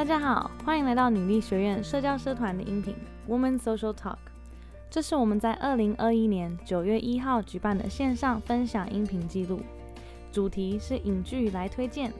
[0.00, 2.96] 大家好，欢迎来到女力学院社交社团的音频
[3.28, 4.16] Woman Social Talk。
[4.88, 9.60] 这是我们在二零二一年九月一号举办的线上分享音频记录，
[10.32, 12.10] 主题是影剧来推荐。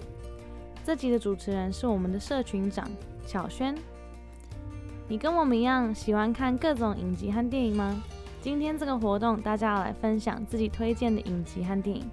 [0.84, 2.86] 这集的主持人是我们的社群长
[3.26, 3.74] 巧轩。
[5.08, 7.98] 你跟我们一样喜欢看各种影集和电影吗？
[8.42, 12.04] 今天这个活动，大家要来分享自己推荐的影集和电影，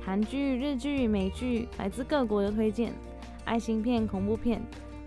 [0.00, 2.92] 韩剧、日剧、美剧，来自各国的推荐，
[3.44, 4.62] 爱情片、恐怖片，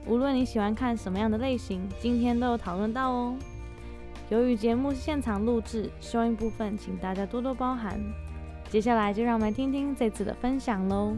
[0.05, 3.35] 无论你喜欢看什么样的类型，今天都有讨论到哦。
[4.29, 7.99] 由于节目是现场录制，收音部分请大家多多包涵。
[8.69, 11.13] 接下来就让我们听听这次的分享喽。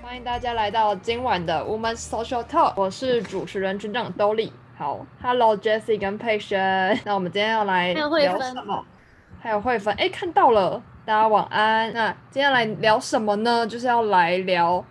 [0.00, 4.50] 欢迎大家来到今晚的 Woman Social Talk，我是主持人群长 Dolly。
[4.76, 8.08] 好，Hello Jessie 跟 p a t i e n t，那我们今天要来聊
[8.40, 8.84] 什么？
[9.40, 11.92] 还有慧芬，哎，看到了，大家晚安。
[11.92, 13.66] 那今天来聊什么呢？
[13.66, 14.84] 就是要来聊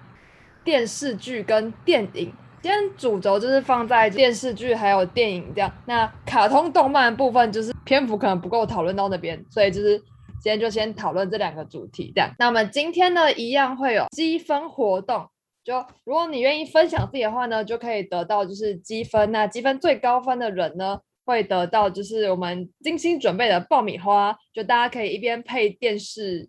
[0.63, 2.33] 电视剧跟电影。
[2.61, 5.73] 今天主轴就是放在电视剧还有电影这样。
[5.87, 12.31] 那卡通动漫部分就是篇幅可能不够讨论到那边，所以就是今天就先讨论这两个主题这样。
[12.37, 15.27] 那我们今天呢，一样会有积分活动。
[15.63, 19.31] 就如果你愿意分享自己的话呢，就可以得到就是积分。
[19.31, 24.37] 那积分最高分的人呢，会得到就是我们精心准备的爆米花。
[24.53, 26.47] 就大家可以一边配电视、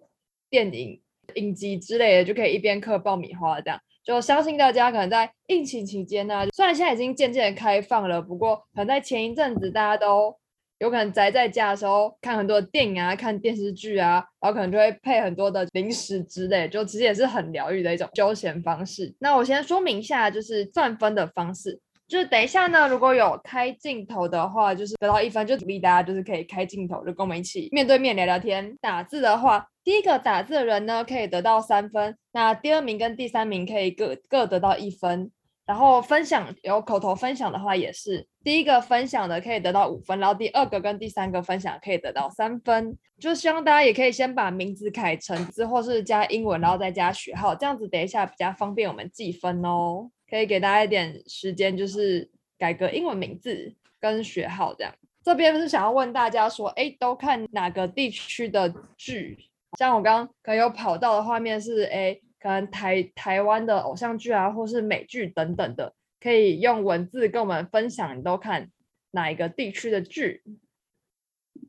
[0.50, 1.00] 电影、
[1.36, 3.58] 影集之类的，就可以一边嗑爆米花。
[3.62, 10.36] 这样就相信大家可能在疫情期间呢，虽然现在已经渐渐开放了，不过可能在前一阵子大家都。
[10.78, 19.14] 有可能宅在家的时候看很多电影啊，看电视剧啊，然后可能就会配很多的零食之类，就其实也是很疗愈的一种休闲方式。
[19.20, 21.78] 那我先说明一下，就是赚分的方式，
[22.12, 28.76] 就是等一下呢，如果有开镜头的话，就是得到一分，就鼓励大家就是可以开镜头，就跟我们一起面对面聊聊天。
[28.82, 35.30] 打字的话，第一个打字的人呢可以得到三分，那第二名跟第三名可以各各得到一分。
[35.64, 42.94] 然后分享有口头分享的话，也是第一个分享的可以得到五分，然后第二个跟第三个分享可以得到三分。
[43.18, 50.10] 就希望大家也可以先把名字改成字，或是加英文，然后再加学号，这样子等一下比较方便我们计分哦。
[50.32, 52.28] 可以给大家一点时间，就是
[52.58, 54.92] 改个英文名字跟学号这样。
[55.22, 59.50] 这边是想要问大家说，哎，都看哪个地区的剧？
[59.78, 62.18] 像我刚刚可能有跑到的画面是，哎。
[62.42, 68.18] 可能台台湾的偶像剧啊，或是美剧等等的，可以用文字跟我们分享。
[68.18, 68.68] 你都看
[69.12, 70.42] 哪一个地区的剧？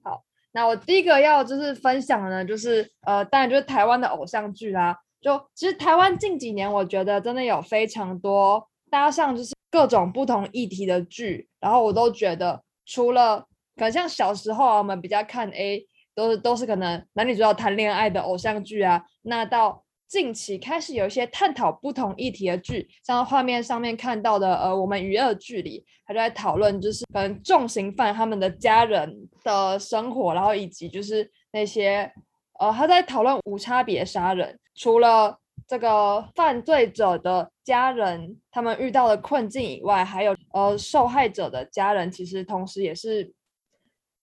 [0.02, 4.97] 好，那我第一个要就是分享的呢，就是呃，当然就是台湾的偶像剧啦。
[5.23, 13.39] 就其实台湾近几年，我觉得真的有非常多搭上就是各种不同议题的剧，然后我都觉得，除了
[13.78, 32.11] 可能像小时候啊，我们比较看 A，都是都是可能男女主角谈恋爱的偶像剧啊，那到近期开始有一些探讨不同议题的剧，像画面上面看到的，呃，我们娱乐剧里，他就在讨论，就是可能重刑犯他们的家人的生活，然后以及就是那些，
[32.59, 43.34] 呃，他在讨论无差别杀人，除了这个犯罪者的家人他们遇到的困境以外，还有呃受害者的家人，其实同时也是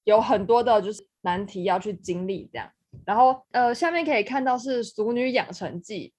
[0.04, 2.70] 有很多的就是难题要去经历这样。
[3.06, 6.12] 然后，呃，下面可以看到是《俗女养成记》，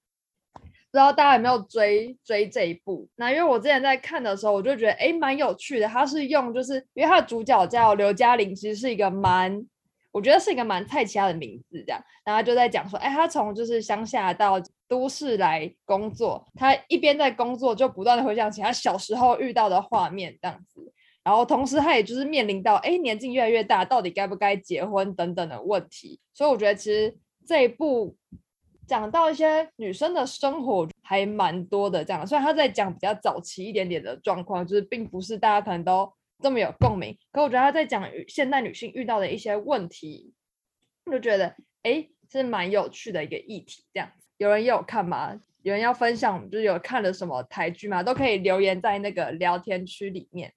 [0.60, 3.06] 不知道大家有没有追追这一部？
[3.16, 5.86] 那因为我之前在看的时候，我就觉得哎，蛮有趣的。
[5.86, 9.64] 它是用，就是因为它的主角叫刘嘉玲，其实是一个蛮，
[10.12, 12.00] 我觉得是一个蛮菜其他的名字这样。
[12.24, 20.92] 然后就在讲说，哎，他从就是乡下到都市来工作，他一边在工作，就不断的回想起他小时候遇到的画面这样子。
[21.24, 26.18] 然后同时，他也就是面临到，哎，年纪越来越大，到底该不该结婚等等的问题。
[26.34, 28.16] 所以我觉得，其实这一部
[28.88, 32.04] 讲到一些女生的生活还蛮多的。
[32.04, 37.16] 这样，虽然他在讲比较早期一点点的状况，就是并不是大家可能都这么有共鸣。
[37.30, 40.34] 可我觉得他在讲现代女性遇到的一些问题，
[41.10, 43.84] 就觉得，哎，是蛮有趣的一个议题。
[43.94, 45.40] 这样，有人也有看吗？
[45.62, 48.02] 有人要分享，就是有看了什么台剧吗？
[48.02, 50.52] 都可以留言在那个聊天区里面。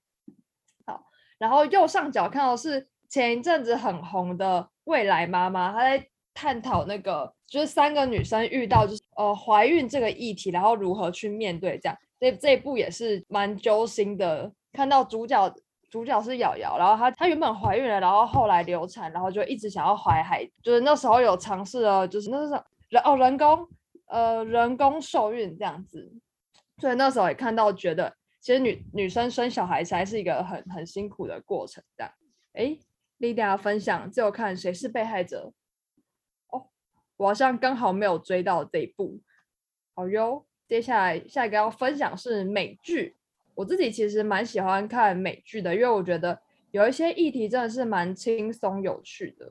[0.86, 1.06] 好
[1.38, 11.98] 然后右上角看到是前一阵子很红的未来妈妈，她在探讨那个就是三个女生遇到就是呃怀孕这个议题，然后如何去面对这样。
[12.20, 15.54] 这这一部也是蛮揪心的，看到主角
[15.96, 23.66] 主角是瑶瑶，然后她她原本怀孕了，然后后来流产，然后就一直想要怀孩，就是那时候有尝试了，就是那是人哦人工
[24.08, 26.12] 呃人工受孕这样子，
[26.80, 28.14] 所以那时候也看到觉得。
[28.42, 32.14] 其实女女生生小孩才是一个很很辛苦的过程，这样。
[32.56, 32.78] 哎，
[33.20, 35.54] 丽达分享，最后看谁是被害者？
[36.50, 36.68] 哦，
[37.16, 39.22] 我好像刚好没有追到这一部。
[39.96, 43.16] 好哟，接下来下一个要分享是美剧。
[43.56, 46.38] 我自己其实蛮喜欢看美剧的，因为我觉得
[46.72, 49.50] 有一些议题真的是蛮轻松有趣的。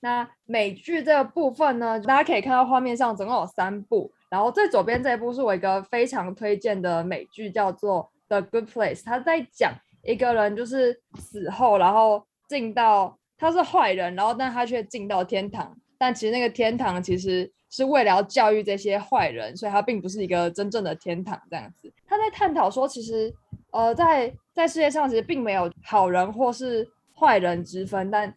[0.00, 9.72] 那美剧这个部分呢，大家可以看到画面上总共有三部，然后最左边这一部是我一个非常推荐的美剧，叫做《The Good Place》，它在讲
[10.02, 17.52] 一个人就是死后，然后进到他是坏人，然后但他却进到天堂，但其实那个天堂其实。
[17.72, 21.90] 是为了要教育这些坏人，所以它并不是一个真正的天堂这样子。
[22.06, 23.32] 他在探讨说，其实，
[23.70, 26.86] 呃，在在世界上其实并没有好人或是
[27.18, 28.32] 坏人之分，但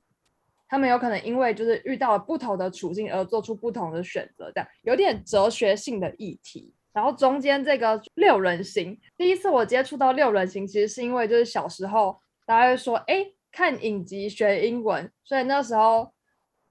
[0.70, 6.74] 他们有可能因为就是遇到了不同的处境而做出不同的选择，这样有点哲学性的议题。
[6.94, 16.15] 然后中间这个六人行，第一次我接触到六人行，其实是因为就是小时候大家会说，哎，看影集学英文，所以那时候。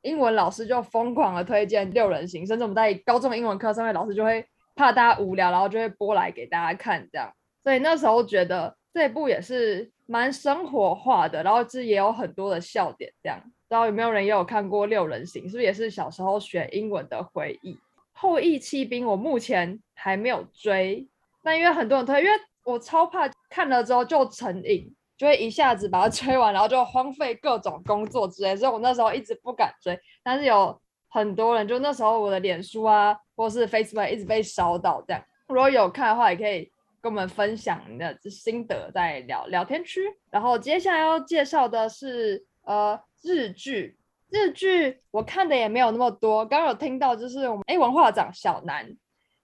[0.04, 4.46] 英文老师就疯狂的推荐六人行，甚至我们在高中英文课上面，老师就会
[4.76, 7.32] 怕大家无聊，然后就会播来给大家看这样。
[7.62, 13.40] 所以那时候觉得这部也是蛮生活化的，然后这也有很多的笑点这样。
[13.40, 15.44] 不知道有没有人也有看过六人行？
[15.44, 17.78] 是不是也是小时候学英文的回忆？
[18.12, 21.08] 后羿弃兵我目前还没有追，
[21.42, 22.32] 但因为很多人推，因为
[22.64, 24.94] 我超怕看了之后就成瘾。
[25.16, 29.98] 就会一下子把它追完，然后就荒废各种工作之类，所以我那时候一直不敢追。
[30.22, 35.22] 但是有很多人，就那时候我的脸书啊，或是 Facebook 一直被烧到这样。
[35.48, 36.70] 如果有看的话，也可以
[37.00, 40.02] 跟我们分享你的心得在聊聊天区。
[40.30, 43.96] 然后接下来要介绍的是呃日剧，
[44.30, 48.96] 日剧我看的也没有那么多，刚刚有听到就是我们哎文化长小南。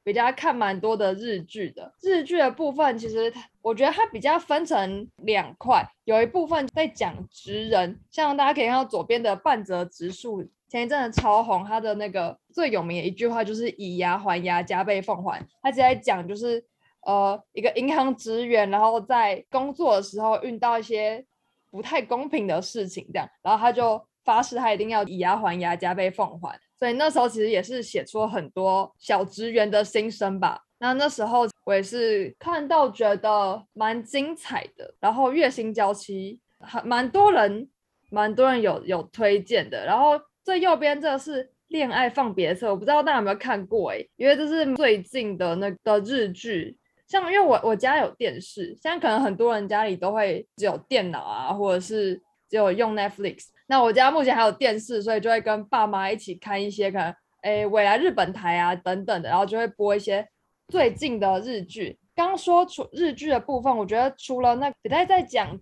[0.02, 3.32] 比较看蛮多的日剧的，日剧的部分其实，
[3.62, 15.44] 我觉得它比较分成两块，有一部分在讲职人，像大家可以看到左边的半泽直树，前一阵子超红，他的那个最有名的一句话就是以牙还牙，加倍奉还。
[15.62, 16.64] 他在讲就是
[17.02, 21.24] 呃一个银行职员，然后在工作的时候遇到一些
[21.70, 26.58] 不太公平的事情，这样，然后他就发誓他一定要以牙还牙，加倍奉还。
[26.80, 30.62] 所以那时候其实也是写出了很多小职员的心声吧。
[30.78, 34.94] 那那时候我也是看到觉得蛮精彩的。
[34.98, 37.68] 然后月薪娇妻还蛮多人，
[38.08, 39.84] 蛮多人有有推荐的。
[39.84, 46.78] 然后最右边这个是恋爱放别册，我不知道大家有没有看过哎，因为这是最近的那个日剧。
[47.06, 52.14] 像因为我我家有电视，现在可能很多人家里都会只有电脑啊，或者是
[52.48, 53.48] 只有用 Netflix。
[53.70, 60.26] 那我家目前还有电视，所以就会跟爸妈一起看一些可能诶未来日本台啊等等的，然后就会播一些
[60.66, 61.96] 最近的日剧。
[62.16, 65.56] 刚说除日剧的部分，我觉得除了那比赛在讲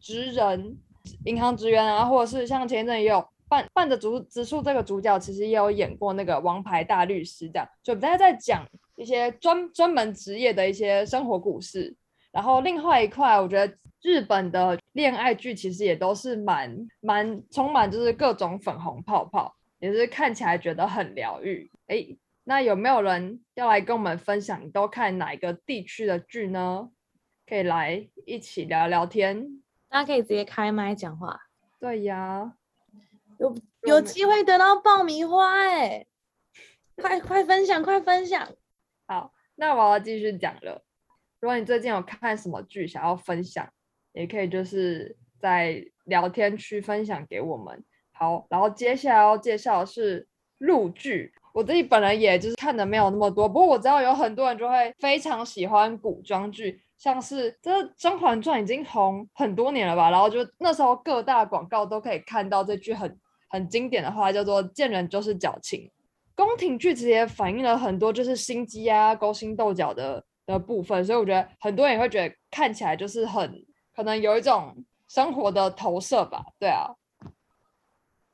[0.00, 0.78] 职人、
[1.26, 8.66] 银行职员啊，或者是像前一阵也有伴伴着主直树这个主角，其实也有演过那个王牌大律师这样，就比赛在讲
[8.96, 11.94] 一些专专门职业的一些生活故事。
[12.32, 21.70] 然后另外一块，我觉得日本的恋爱剧其实也都是蛮蛮充满，就是各种粉红泡泡，也是看起来觉得很疗愈。
[21.86, 22.06] 哎，
[22.44, 24.60] 那有没有人要来跟我们分享？
[24.64, 26.90] 你都看哪一个地区的剧呢？
[27.46, 29.62] 可以来一起聊聊天。
[29.88, 31.38] 大家可以直接开麦讲话。
[31.78, 32.54] 对呀，
[33.38, 36.06] 有有机会得到爆米花哎！
[36.96, 38.48] 快快分享，快分享。
[39.06, 40.82] 好，那我要继续讲了。
[41.40, 43.68] 如果你最近有看什么剧想要分享，
[44.12, 47.84] 也可以就是在聊天区分享给我们。
[48.12, 50.26] 好，然后接下来要介绍的是
[50.58, 65.90] 陆剧，我自己本人也就是看的没有那么多，不过我知道有很多人就会非常喜欢古装剧，像是这《甄嬛传》已经红很多年了吧，然后就那时候各大广告都可以看到这句很很经典的话，叫做“见人就是矫情”。
[66.36, 70.24] 宫廷剧其实也反映了很多就是心机啊、勾心斗角的。
[70.44, 76.90] 的部分，所以我觉得很多人也会觉得看起来就是很可能有一种生活的投射吧，对啊，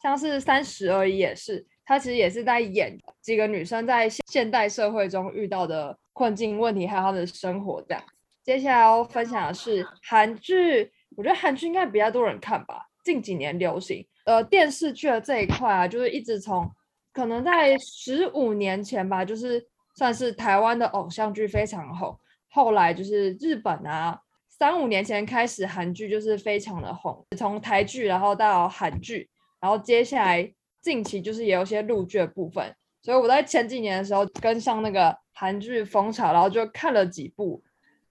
[0.00, 8.02] 像是三十而已也是，他其实也是在演几个女生在现代社会中遇到的困境问题，还有她的生活这样。
[8.42, 16.70] 接下来要分享的是韩剧，我觉得韩剧应该比较多人看吧，近几年流行，呃，电视剧的这一块啊，就是一直从
[17.12, 19.68] 可能在十五年前吧，就是。
[19.94, 22.16] 算是台湾的偶像剧非常红，
[22.50, 24.16] 后来就是日本啊，
[24.58, 29.28] 三五年前开始韩剧就是非常的红，从台剧然后到韩剧，
[29.60, 37.62] 然后接下来近期就是也有些陆剧的部分，所以我在前几年的时候跟上那个韩剧风潮，然后就看了几部，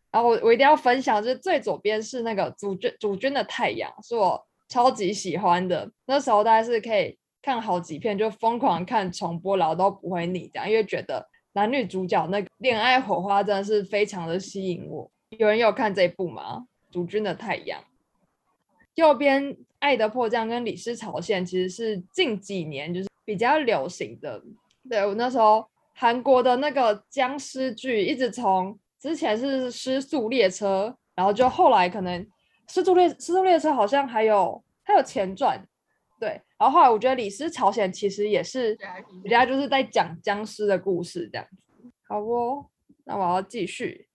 [0.10, 11.28] 然后我我一定要分享，就是最左边是那个主君主君的太阳，是我超级喜欢的，那时候大概是可以看好几片，就疯狂看重播，然后都不会腻这样，因为觉得。
[11.54, 15.10] 男女主角那个恋爱火花真的是非常的吸引我。
[15.30, 16.68] 有人有看这一部吗？
[16.90, 17.84] 主君的太阳。
[18.96, 19.44] 右边
[19.80, 24.42] 《爱的迫降》跟《李氏朝鲜》其实是近几年就是比较流行的。
[24.90, 32.24] 对我那时候韩国的那个僵尸剧，一直从之前是《失速列车》，然后就后来可能
[32.70, 35.62] 《失速列失速列车》好像还有还有前传，
[36.20, 36.42] 对。
[36.58, 38.70] 然后后来我觉得《李氏朝鲜》其实也是
[39.24, 41.92] 人家就是在讲僵尸的故事这样子。
[42.08, 42.66] 好哦，
[43.04, 44.07] 那我要继续。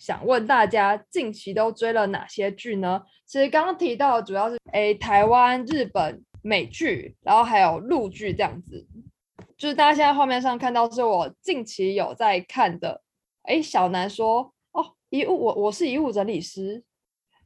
[0.00, 3.02] 想问大家近期都追了哪些剧呢？
[3.26, 8.88] 其实刚刚提到的主要是诶台湾、日本美剧，然后还有陆剧这样子。
[9.58, 13.02] 就是大家现在画面上看到是我近期有在看的。
[13.42, 16.82] 诶小南说哦，遗物我我是遗物整理师，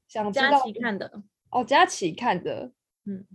[0.06, 2.70] 想知道佳琪看的哦，佳琪看的，
[3.04, 3.26] 嗯，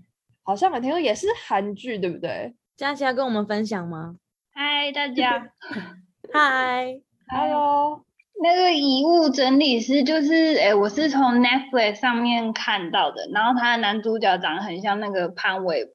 [0.43, 2.55] 好像我听说也是韩剧对不对？
[2.77, 4.15] 佳琪要跟我们分享吗？
[4.53, 5.51] 嗨，大家，
[6.31, 8.05] 嗨，Hello。
[8.41, 15.93] 那个遗物整理师就是，哎，我是从 Netflix 上面看到的，然后他的男主角长得很像那个潘玮柏，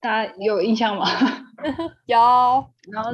[0.00, 1.06] 大家有印象吗？
[2.06, 2.18] 有。
[2.92, 3.10] 然后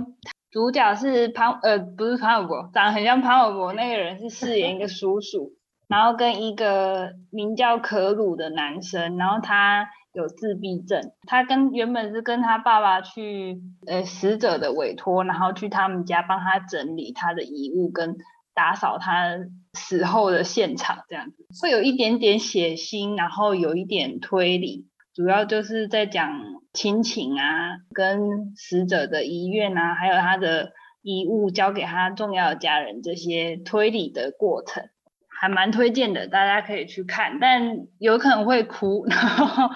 [0.51, 5.53] 主角是潘，呃，不是潘玮柏，长得很像潘玮柏那个人是饰演一个叔叔，
[5.89, 18.19] 然后跟一个名叫可鲁的男生，然后他有自闭症，他跟原本是跟他爸爸去，呃，死者的委托，然后去他们家帮他整理他的遗物跟。
[18.59, 19.39] 打扫他
[19.73, 26.41] 死后的现场，这样子会有一点点血腥，然后有一点推理，主要就是在讲
[26.73, 30.73] 亲情啊，跟死者的遗愿啊，还有他的
[31.03, 34.89] 遗物交给他重要的家人这些推理的过程，
[35.29, 39.73] 还蛮推荐的，大家可以去看，但有可能会哭， 然后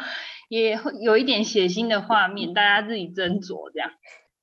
[0.49, 3.93] 也会有一点血腥的画面，大家自己斟酌这样，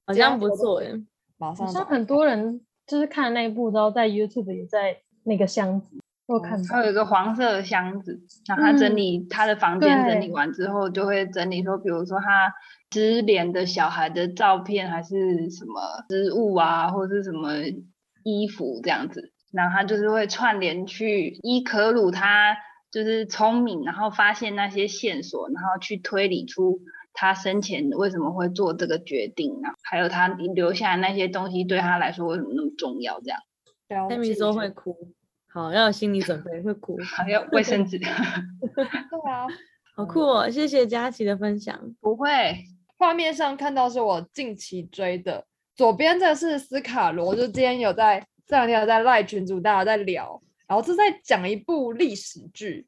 [0.07, 0.93] 好像不错耶，
[1.37, 2.61] 马上像很多人。
[2.89, 12.51] 就是看那一部，之后在 YouTube 也在那个箱子，我看到有一个黄色的箱子，然后他整理他的房间，整理完之后就会整理说，比如说他
[12.91, 17.51] 失联的小孩的照片，还是什么植物啊，或者是什么
[18.23, 22.57] 衣服这样子，然后他就是会串联去伊可鲁，他
[22.89, 26.79] 就是聪明，然后发现那些线索，然后去推理出。
[27.13, 29.69] 他生前为什么会做这个决定呢？
[29.83, 33.19] 还有他留下那些东西对他来说为什么那么重要？
[33.21, 34.95] 这样，艾米说会哭，
[35.51, 37.97] 好要有心理准备，会哭， 还要卫生纸。
[37.99, 38.07] 对
[39.29, 39.47] 啊，
[39.95, 40.49] 好酷哦！
[40.49, 41.95] 谢谢佳琪的分享。
[41.99, 42.63] 不会，
[42.97, 52.87] 画面上看到是我近期追的，左边这是斯卡罗，就今天有在这两天有在赖群主大家在聊，然后这在讲一部历史剧。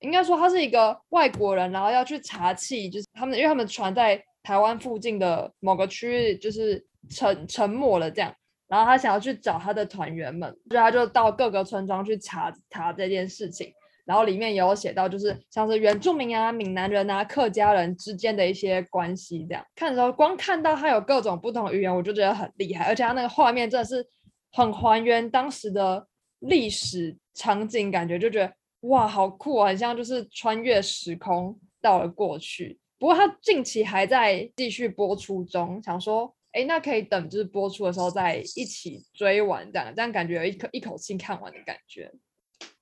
[0.00, 8.34] 应该说他是一个外国人，然后要去查气，就是他们，因为他们船在台湾附近的某个区域就是沉沉没了这样，
[8.66, 13.70] 然后他想要去找他的团员们，所以他就到各个村庄去查查这件事情，
[14.06, 19.62] 然后里面有写到就是像是原住民啊、闽南人啊、客家人之间的一些关系这样。
[19.74, 24.06] 看的时候光看到他有各种不同语言，我就觉得很厉害，而且他那个画面真的是
[24.52, 26.06] 很还原当时的
[26.38, 28.50] 历史场景，感觉就觉得。
[28.80, 29.68] 哇，好酷啊！
[29.68, 32.78] 很像就是穿越时空到了过去。
[32.98, 42.10] 不过它近期还在继续播出中，想说，哎，那可以等就是播出的时候再一起追完，这样这样感觉有一口一口气看完的感觉。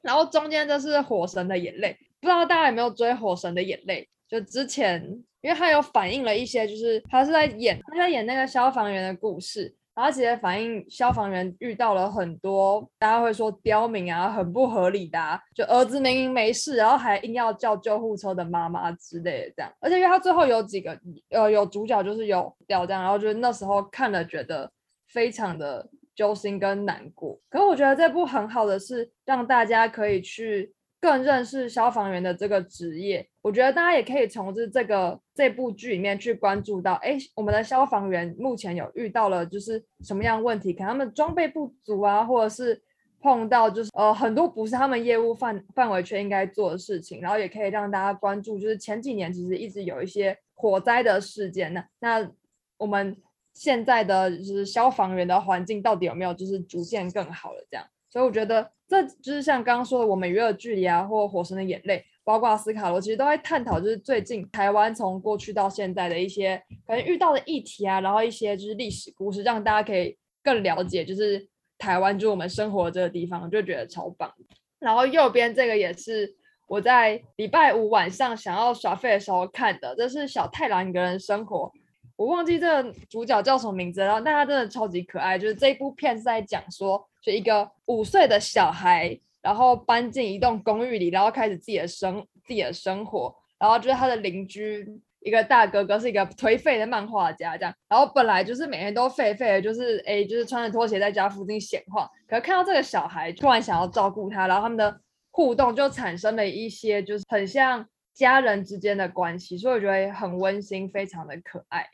[0.00, 4.08] 然后中间这是《火神的眼泪》，不知道大家有没有追《火神的眼泪》？
[4.30, 5.02] 就之前，
[5.40, 9.74] 因为他有反映了一些，就是他是在演他在演那个消防员的故事。
[9.98, 15.18] 而且反映消防员遇到了很多大家会说刁民啊，很不合理的，
[15.54, 19.72] 就儿子明明没事，然后还硬要叫救护车的妈妈之类的这样。
[19.80, 20.98] 而且因为他最后有几个
[21.30, 24.70] 呃有主角就是有掉这样，然后就是那时候看了觉得
[25.08, 27.38] 非常的揪心跟难过。
[27.50, 30.72] 可是我觉得这部很好的是让大家可以去。
[31.00, 40.72] 更认识消防员的这个职业，我觉得大家也可以从这这个这部剧里面去关注到，哎，我们的消防员目前有遇到了就是什么样问题？
[40.72, 42.82] 可能他们装备不足啊，或者是
[43.20, 52.30] 碰到就是呃很多不是他们业务范范围却应该做的事情，然后也可以让大家关注，就是前几年其实一直有一些火灾的事件，那那
[52.76, 53.16] 我们
[53.54, 57.86] 现在的就是消防员的环境到底有没有就是逐渐更好了这样？
[58.10, 58.72] 所以我觉得。
[58.88, 74.32] 这就是像刚刚说的，我们娱乐距离啊，或《火神的眼泪》，包括斯卡罗，其实都在探讨，就是最近台湾从过去到现在的一些可能遇到的议题啊，然后一些就是历史故事，让大家可以更了解，就是台湾，就是我们生活这个地方，就觉得超棒。
[74.78, 76.34] 然后右边这个也是
[76.66, 81.70] 我在礼拜五晚上想要耍废的时候看的，这是小太郎一个人生活。
[82.18, 85.38] 我忘记这个主角叫什么名字了，但他真的超级可爱。
[85.38, 93.32] 就是这一部片是在讲说，就一个五岁的小孩，然后搬进一栋公寓里，然后开始自己的生自己的生活。
[93.56, 94.84] 然后就是他的邻居
[95.20, 97.72] 一个大哥哥是一个颓废的漫画家，这样。
[97.88, 102.04] 然后本来就是每天都废废的，就是哎，就是穿着拖鞋在家附近闲晃。
[102.26, 107.86] 可是看到这个小孩突然想要照顾他，然后他们的互动就产生了一些就是很像
[108.18, 111.86] 家人之间的关系，所以我觉得很温馨，非常的可爱。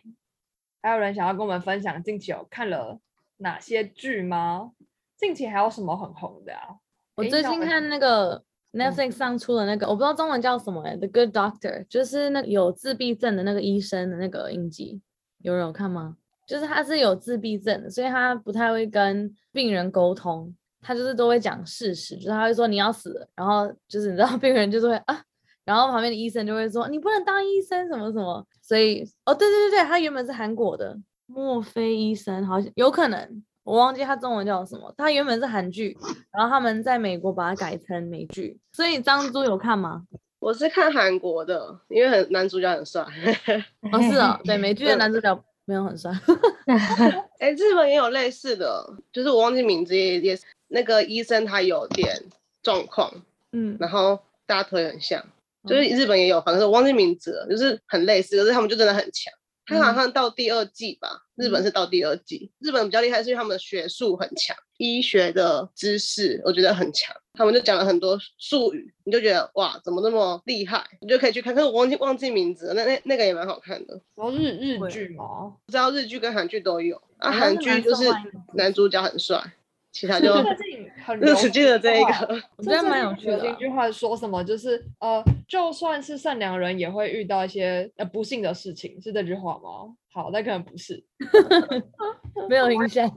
[0.82, 2.98] 还有人想要跟我们分享近期有看了
[3.36, 4.72] 哪些剧吗？
[5.18, 6.76] 近期还有什么很红的啊？
[7.16, 8.42] 我最近看那个。
[8.76, 15.00] Netflix 上出的那个，我不知道中文叫什么哎，《The Good Doctor》就是那有自闭症的那个医生的那个影集，
[15.42, 16.16] 有人有看吗？
[16.44, 25.22] 就是他是有自闭症的，所以他不太会跟病人沟通，他就是都会讲事实，就是他会说你要死了，然后就是你知道 病人就是会啊，
[25.64, 33.42] 然后旁边的医生就会说你不能当医生什么什么，所以哦对对对对，他原本是韩国的墨菲医生，好像有可能。
[33.62, 35.96] 我忘记他中文叫什么，他原本是韩剧，
[36.30, 38.58] 然后他们在美国把它改成美剧。
[38.72, 40.04] 所以张珠有看吗？
[40.38, 43.02] 我是看韩国的，因为很男主角很帅。
[43.90, 46.12] 哦，是哦， 对，美剧的男主角没有很帅。
[47.40, 52.22] 哎，日本也有类似的，就是我忘记名字也也是那个医生他有点
[52.62, 53.10] 状况，
[53.52, 55.24] 嗯，然后大腿很像，
[55.66, 59.32] 就是日本也有，反正我忘记名字了，就是很类似，可是他们就真的很强。
[59.66, 62.52] 他好像到第二季吧，日本是到第二季。
[62.58, 67.16] 日本比较厉害是因为他们的学术很强，医学的知识我觉得很强。
[67.32, 70.84] 他们就讲了很多术语，你就觉得哇，怎么那么厉害？
[71.00, 71.54] 你就可以去看。
[71.54, 73.98] 可是我忘记忘记名字了，那那那个也蛮好看的。
[74.14, 75.54] 然后日日剧吗？
[75.68, 77.32] 知道日剧跟韩剧都有啊。
[77.32, 78.04] 韩剧就是
[78.52, 79.42] 男主角很帅。
[79.94, 80.26] 其他就
[81.36, 83.48] 只记得这一个，我觉得蛮有趣的。
[83.48, 89.94] 一句话说什么，就是呃，就算是善良人，也会遇到一些呃不幸的事情，是这句话吗？
[90.12, 91.04] 好，那可能不是，
[92.50, 93.08] 没有印象。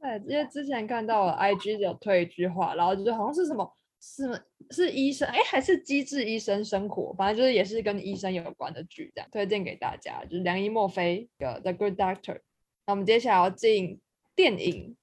[0.00, 12.40] 对，因为之前看到了 IG 有推一句话，然后就是好像是什么，是是医生，哎，还是机智医生生活，反正就是也是跟医生有关的剧，这样推荐给大家，就是梁一墨菲的 The Good Doctor。
[12.84, 14.00] 那我们接下来要进
[14.34, 14.96] 电影。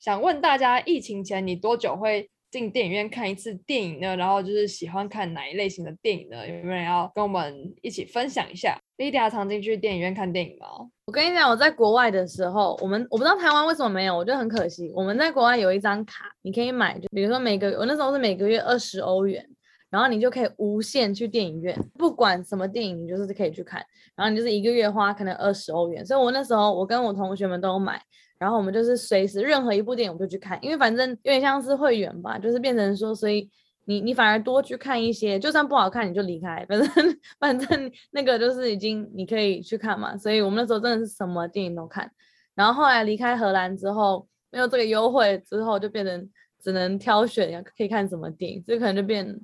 [0.00, 4.16] 想问大家，疫情前你多久会进电影院看一次电影呢？
[4.16, 6.38] 然后就是喜欢看哪一类型的电影呢？
[6.48, 10.66] 有没有人要跟我们一起分享一下？Lydia 常进去电影院看电影吗？
[11.04, 14.90] 我跟你讲，我在国外的时候，我们我不知道台湾为什么没有，我觉得很可惜。
[14.94, 19.46] 我们在国外有一张卡，你可以买，就比如说每个我那时候是每个月二十欧元，
[19.90, 23.84] 然后你就可以无限去电影院，不管什么电影，你就是可以去看。
[24.16, 28.00] 然后你就是一个月花可能二十欧元，所以我那时候我跟我同学们都买。
[28.40, 33.46] 然后我们就是随时任何一部电影我们就去看，因为反正有点像是会员吧，就是变成说，所以
[33.84, 36.88] 你你反而多去看一些，就算不好看你就离开，反正
[37.38, 40.16] 反正那个就是已经你可以去看嘛。
[40.16, 42.10] 所以我们那时候真的是什么电影都看。
[42.54, 46.30] 然后后来离开荷兰之后，没有这个优惠之后，就变成
[46.62, 49.38] 只能挑选可以看什么电影，这可能就变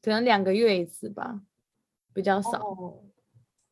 [0.00, 1.40] 可能两个月一次吧，
[2.14, 2.62] 比较少。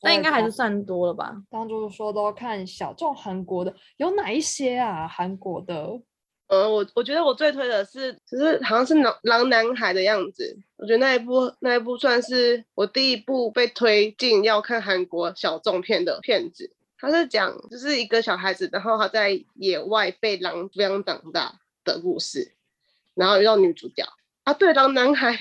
[0.02, 1.34] 那应该还是算多了吧。
[1.50, 5.08] 当初说都看小众韩国的，有哪一些啊？
[5.08, 6.00] 韩国的，
[6.48, 10.56] 呃，我我觉得我最推的是，就是好像是狼狼男孩的样子。
[10.76, 16.70] 我觉得那一部那一部算是我第一部被推进要看韩国小众片的片子。
[16.98, 22.52] 他是讲就是一个小孩子，然后他在野外被狼抚养长大的故事，
[23.14, 24.04] 然后遇到女主角。
[24.46, 25.32] 啊，对，当男孩，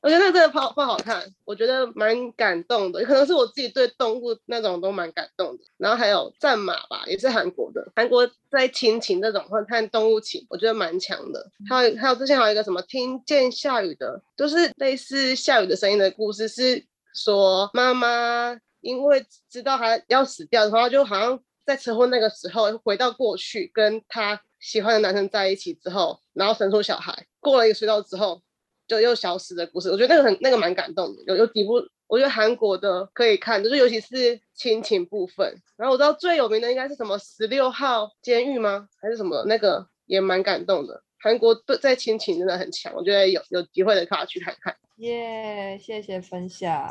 [0.00, 5.62] 我觉得那真的不不好看，我觉得蛮感动的，可能是我自己对动物那种都蛮感动的。
[5.76, 11.46] 然后还有战马吧，也是韩国的，韩国在亲情这种或者看动物情，我觉得蛮强的。
[11.68, 16.82] 还有还有之前还有一个什么听见下雨的，就是类似下雨的声音的故事，是
[17.14, 28.40] 说妈妈因为知道他要死掉的话，就好像在车祸那个时候回到过去，跟他喜欢的男生在一起之后，然后生出小孩，过了一个隧道之后。
[28.86, 31.22] 就又消失的故事，我觉得那个很那个蛮感动的。
[31.26, 31.74] 有有几部，
[32.06, 35.60] 我觉得韩国的可以看，就是尤其是亲情部分。
[35.76, 38.88] 然后我知道最有名的应该是什么十六号监狱吗？
[39.00, 41.02] 还是什么那个也蛮感动的。
[41.18, 44.76] 韩国对在亲情真的很强，我觉得有有机会的可以去看看。
[44.98, 46.88] 耶，谢谢分享。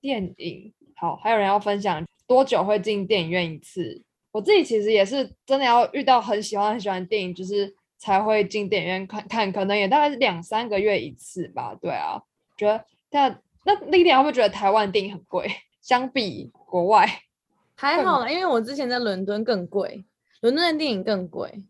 [0.00, 4.02] 电影好，还有人要分享多久会进电影院一次？
[4.32, 7.74] 我自己其实也是真的要遇到很喜欢很喜欢电影，就是。
[8.06, 11.76] 才会进电影院看看，可能也大概是两三个月一次吧。
[11.82, 12.22] 对啊，
[12.56, 13.28] 觉得那
[13.64, 15.50] 那那一点会不会觉得台湾电影很贵？
[15.82, 17.04] 相比国外
[17.74, 20.04] 还好啦，因为我之前在伦敦更贵，
[20.40, 21.64] 伦敦的电影更贵，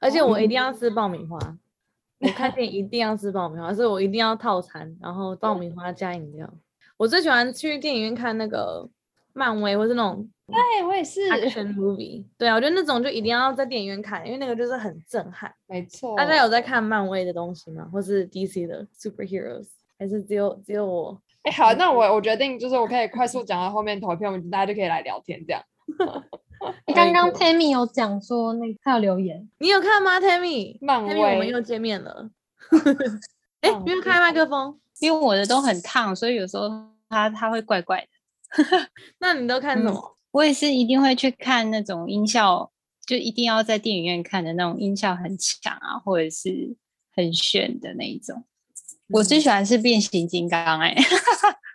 [0.00, 1.36] 而且我一定要吃爆米花，
[2.20, 6.48] 我看电影一定要吃爆米花，所以我一定要套餐，然后爆米花加饮料。
[6.96, 8.88] 我最喜欢去电影院看那个
[9.32, 12.24] 漫威或是那种，对我也是 action movie。
[12.36, 15.52] 对啊，我觉得那种就一定要在电影院看，因为那个就是很震撼。
[15.66, 16.16] 没错。
[16.16, 17.88] 大家有在看漫威的东西吗？
[17.92, 19.68] 或是 DC 的 superheroes？
[19.98, 21.20] 还是只有只有我？
[21.42, 25.62] 哎，好，那我我决定就是我可以快速讲到后面投票，我们大家就可以来聊天这样。
[26.94, 32.28] 刚刚 Tammy 有讲说那他有留言，你有看吗？Tammy，漫威，我们又见面了。
[33.62, 36.68] 哎，因为开麦克风，因为我的都很烫，所以有时候
[37.08, 38.06] 他他会怪怪的。
[39.18, 40.16] 那你都看什么？
[40.32, 42.70] 我也是一定会去看那种音效，
[43.06, 46.76] 就一定要在电影院看的那种音效很强啊，或者是
[47.14, 48.44] 很炫的那一种。
[49.08, 50.94] 我最喜欢是变形金刚，哎，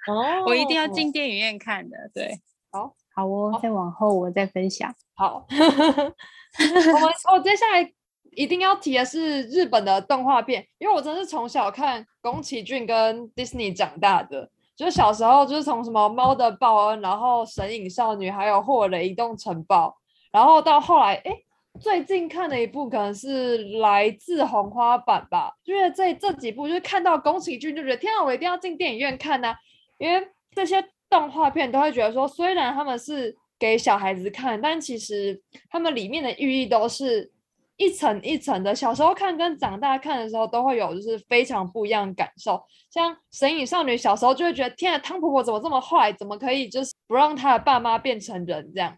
[0.07, 1.97] 哦， 我一定要进电影院看的。
[2.13, 2.39] 对，
[2.71, 4.95] 好，好哦，再往后我再分享。
[5.15, 7.91] 好， 我们哦，接下来
[8.31, 14.49] 一定要提的是日本的动画片，因为我真是从小看宫崎骏跟 Disney 长大的。
[14.75, 19.87] 就小时候，就是从什么《猫的报恩》，然后《神隐少女》，还有《霍尔的移动城堡》，
[20.31, 21.31] 然后到后来，哎，
[21.79, 25.53] 最近看的一部可能是《来自红花板》吧。
[25.63, 29.55] 就是这这几部，就是看到宫崎骏就觉得，天啊，我一定要进电影院看呐！
[29.97, 37.31] 因为这些动画片都会觉得说，虽然他们是给小孩子看，但其实他们里面的寓意都是。
[37.77, 42.61] 一层一层的，小时候看跟长大看的时候都会有，就是非常不一样的感受。
[42.89, 46.13] 像《神隐少女》，小时候就会觉得，天啊，汤婆婆怎么这么坏？
[46.13, 48.71] 怎么可以就是不让她的爸妈变成人？
[48.73, 48.97] 这样，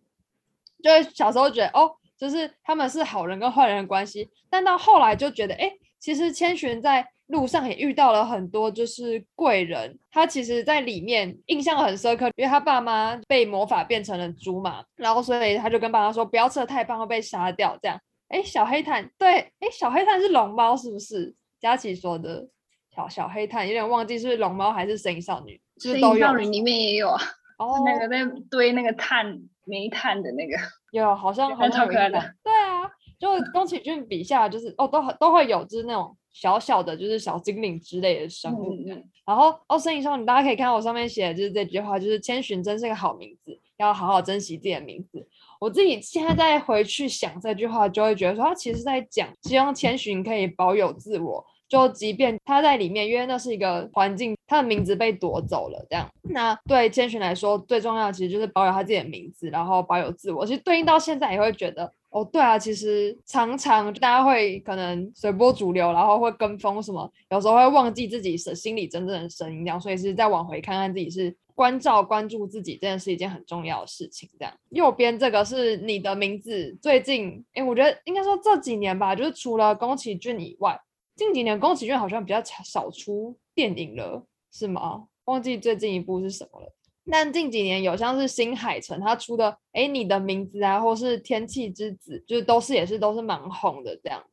[0.84, 4.30] 就是小时候觉得，哦，就是他们是好人跟坏人的关系。
[4.50, 9.98] 但到后来就觉得，哎，其实千寻在路上也遇到了很多就是贵人。
[10.12, 18.00] 他其实在里面印象很深刻，因为他爸妈被魔法变成了猪嘛，然后所以他就跟爸妈说，不要吃的太棒会被杀掉，这样。
[18.30, 21.34] 哎，小黑炭对，哎，小黑炭是龙猫是不是？
[21.60, 22.48] 佳琪说的，
[22.96, 25.60] 小小黑炭有点忘记是不是龙猫还是神隐少女？
[25.80, 27.22] 神隐少女里面也有啊，
[27.58, 28.18] 哦，那个在
[28.50, 30.58] 堆那个炭煤炭的那个，
[30.92, 32.20] 有好像 很可爱的。
[32.44, 32.84] 对啊，
[33.18, 38.78] 就宫崎骏笔下就是哦，都都会有就是那种小小的，就是小精灵之类的生物。
[39.26, 45.28] 然后哦，神隐少女大家可以看到我上面写的就是这句话，就是千寻真是个好名字，要好好珍惜自己的名字。
[45.60, 60.46] 我自己现在再回去想这句话，就会觉得说他其实在讲，希望千寻可以保有自我，就即便他在里面，因为那是一个环境，他的名字被夺走了，这样，那对千寻来说最重要的其实就是保有他自己的名字，然后保有自我。
[60.46, 71.36] 其实对应到现在也会觉得，哦，对啊，其实常常大家会可能随波逐流，然后会跟风什么，有时候会忘记自己是心里真正的声音，这样，所以是再往回看看自己是。
[71.58, 74.30] 关照、关注自己，这件是一件很重要的事情。
[74.38, 76.78] 这样，右边这个是你的名字。
[76.80, 80.80] 最近，哎，我觉得应该说这几年吧，就是除了宫崎骏以外，
[81.16, 85.08] 近几年宫崎骏好像比较少出电影了，是吗？
[85.26, 86.72] 忘记最近一部是什么了。
[87.10, 94.00] 但近几年有像是新海诚他出的，哎，你的名字啊，或是天气之子，就是都是也是都是蛮红的。
[94.04, 94.24] 这样，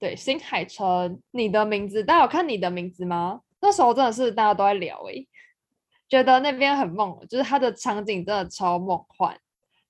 [0.00, 3.42] 对，新海诚，你的名字，大家有看你的名字吗？
[3.60, 5.24] 那时候真的是大家都在聊，哎。
[6.14, 9.36] 觉得那边很梦，就是它的场景真的超梦幻。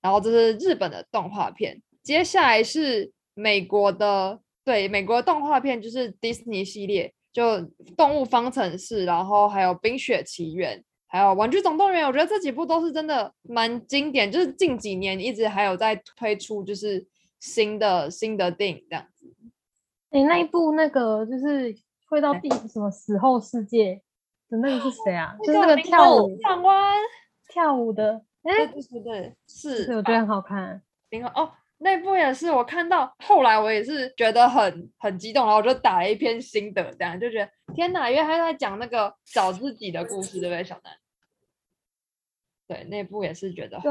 [0.00, 7.42] 然后这是日本的动画片，接下来是美国的，对，美国的动画片就是迪士尼系列，就
[7.96, 12.04] 《动物方程式》，然后还有《冰雪奇缘》，还有《玩具总动员》。
[12.06, 17.06] 我觉得这几部都是真的蛮经典，就是近几年一直还有在推出，就是
[17.40, 19.26] 新的新的电影这样子。
[20.10, 21.74] 你，那一部那个就是
[22.10, 24.02] 会到第什么死后世界？
[24.48, 25.34] 那个是谁啊？
[25.42, 27.00] 就是那个跳舞转弯
[27.48, 30.82] 跳舞的，哎，对对对，是，我觉得很好看。
[31.10, 40.96] 你看哦，那部也是我看到后来，我也是觉得很很激动，然后我就打了一篇心得，这样就觉得天哪，因为他在讲那个找自己的故事，对不对，小南？
[42.66, 43.90] 对，那部也是觉得对，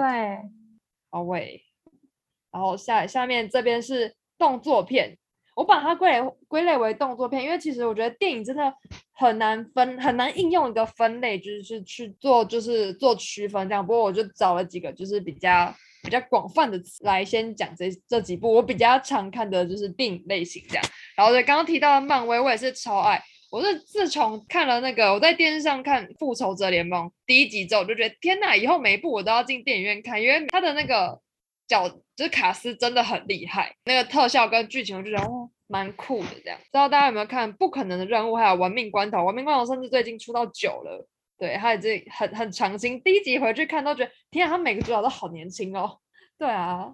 [1.10, 1.64] 好喂。
[2.52, 5.18] 然后下下面这边是动作片。
[5.56, 8.74] 我把它归类归类为动作片，因为其实我觉得电影真的
[9.14, 13.86] 很难分，很难应用一个分类，就是去做，就是做区分这样。
[13.86, 20.84] 不过我就找了几个，就是比较比较广泛的词来先讲这这几部我比较常看的就是电影类型这样。
[21.16, 23.22] 然后对刚刚提到的漫威，我也是超爱。
[23.52, 31.22] 我是自从看了那个我在电视上看《复仇者联盟》第一集之后，我就觉得天哪，以后每一部我都要进电影院看，因为它的那个。
[31.74, 36.58] 角就是卡斯真的很厉害，那个特效跟剧情我就觉得哦蛮酷的这样。
[36.60, 39.18] 不知道大家有没有看《不可能的任务》还有《玩命关头》？
[39.26, 41.08] 《玩命关头》甚至最近出到九了，
[41.38, 43.02] 对，他已经很很长新。
[43.02, 45.98] 第一集回去看都觉得天啊，他每个主角都好年轻哦。
[46.38, 46.94] 对啊，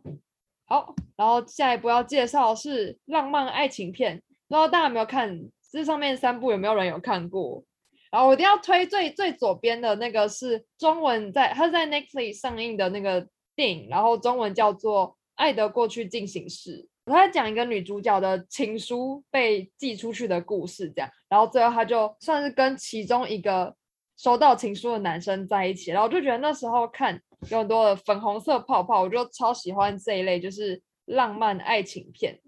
[0.65, 5.39] 好，然后下一步要介绍是浪漫爱情片，不知道大家有没有看？
[5.71, 7.63] 这上面三部有没有人有看过？
[8.09, 13.27] 然后我一定要推最最左边的那个是中文在，它在 Netflix 上映的那个
[13.59, 23.75] 电影，然后中文叫做《爱的过去进行式》，他在讲一个女主角的情书被寄出去的故事，这样，然后最后他就算是跟其中一个
[24.15, 32.39] 收到情书的男生在一起，然后我就觉得那时候看有很多的粉红色泡泡，我就超喜欢这一类就是浪漫爱情片。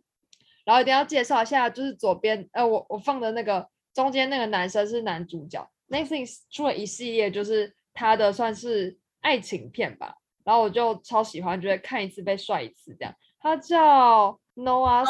[0.64, 5.70] 然后一定要介绍一下，就是左边，呃，我我放的那个中间那个男生是男主角。
[5.90, 10.16] Netflix 出了一系列，就是他的算是爱情片吧。
[10.44, 13.14] 然后我就超喜欢，觉得看一次被帅一次这样。
[13.40, 15.04] 他叫 Noah，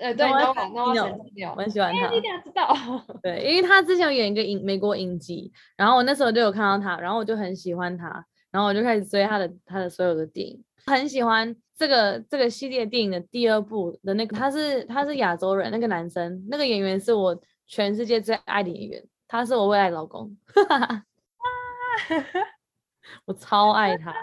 [0.00, 2.10] 呃，对，Noah，Noah，我很喜欢他。
[2.10, 2.76] 你一定要知道，
[3.22, 11.56] 对，因为他之前有演一个影美国影集，然后我那时候就有看到他，然后我就很喜欢他，然后我就开始追他的他的所有的电影，很喜欢。
[11.78, 20.34] 这个这个系列电影的第二部的那个，他是他是亚洲人，那个男生，那个演员是我全世界最爱的演员，他是我未来老公，
[23.26, 24.14] 我超爱他。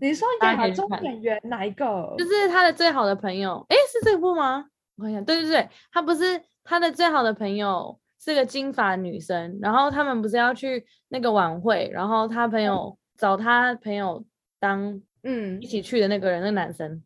[0.00, 2.14] 你说亚洲演员哪一个？
[2.18, 4.66] 就是他的最好的朋友，哎，是这部吗？
[4.96, 14.24] 我看一下，对对对，他不是他的最好的朋友是个金发女生，然后他们不是要去那个晚会，然后他朋友找他朋友
[14.58, 15.00] 当。
[15.26, 17.02] 嗯，一起去的那个人，那男生。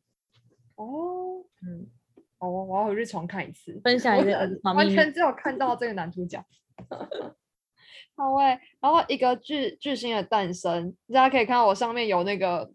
[0.75, 1.87] 哦，嗯，
[2.39, 6.45] 哦，我要回去重看一次，分享一个完全只有看到这个男主角。
[8.19, 12.69] 好诶，然后一个巨巨星的诞生，大家可以看到我上面有那个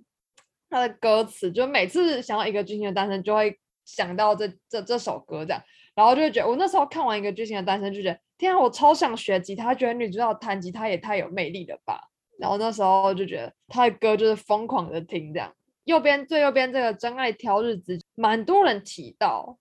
[0.69, 5.61] 他的歌词，就每次想到一个巨星的诞生，就会想到这这这首歌这样，
[5.95, 11.99] 然后就会觉得我那时候看完一个巨星的诞生，就觉得天啊，我超想学吉他，觉得女主角弹吉他也太有魅力了吧。
[12.39, 15.53] 然后那时候就觉得他的歌就是疯狂的听这样。
[15.83, 19.57] 右边最右边这个《真爱挑日子》，蛮多人提到，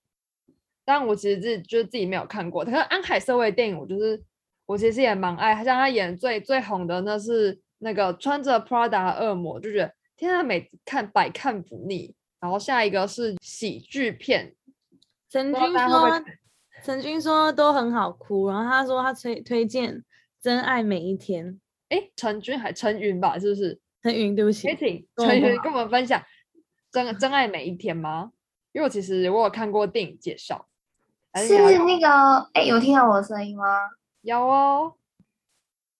[0.84, 2.64] 但我其实自就是自己没有看过。
[2.64, 4.22] 可是安海瑟薇电影，我就是
[4.72, 5.54] 我其实也蛮爱。
[5.62, 12.14] 像他演最最红的那是那个穿着 Prada 恶魔，就觉得天啊，每看百看不腻。
[12.40, 14.54] 然后下一个是喜剧片，
[15.28, 16.24] 陈君说
[16.82, 19.94] 陈君说都很好哭，然后他说他推推荐
[20.40, 21.46] 《真爱每一天》。
[21.90, 23.78] 哎，陈君还陈云吧，是不是？
[24.02, 24.74] 陈云，对不起。
[25.18, 26.18] 陈云跟我们分享
[26.90, 28.32] 《真真爱每一天》吗？
[28.72, 30.66] 因为我其实我有看过电影介绍。
[31.36, 33.64] 是那个，哎，有听到我的声音吗？
[34.22, 34.94] 有哦。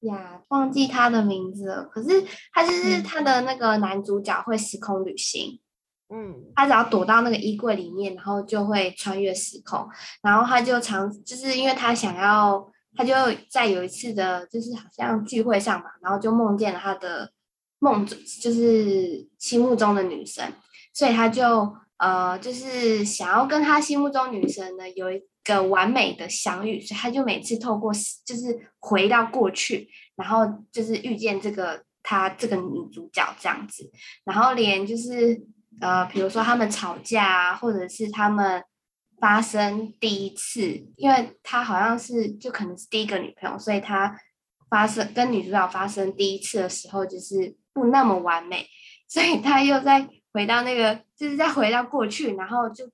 [0.01, 1.85] 呀，忘记他的名字了。
[1.85, 5.61] 可是他就是他的那个男主角会时空旅行。
[6.09, 6.53] 嗯。
[6.57, 9.87] 他只要躲到那个衣柜里面，然后就会穿越时空。
[10.23, 12.69] 然后他就常就是因为他想要。
[12.95, 13.15] 他就
[13.49, 17.33] 在有一次的，就是好像聚会上吧，然后就梦见了他的
[17.79, 20.53] 梦中，就是心目中的女神，
[20.93, 27.93] 所以他就呃，就是想要跟他心目中女神呢有一个完美的相遇，所以他就每次透过
[28.25, 33.91] 就是回到过去，然后就是遇见这个他这个女主角这样子，
[34.25, 35.43] 然后连就是
[35.81, 38.63] 呃，比如说他们吵架啊，或者是他们。
[39.21, 44.19] 发生第一次，因为他好像是就可能是第一个女朋友，所以他
[44.69, 48.67] 发生跟女主角发生第一次的时候，就是不那么完美，
[49.07, 52.91] 所以他又再回到那个，就是再回到过去，然后就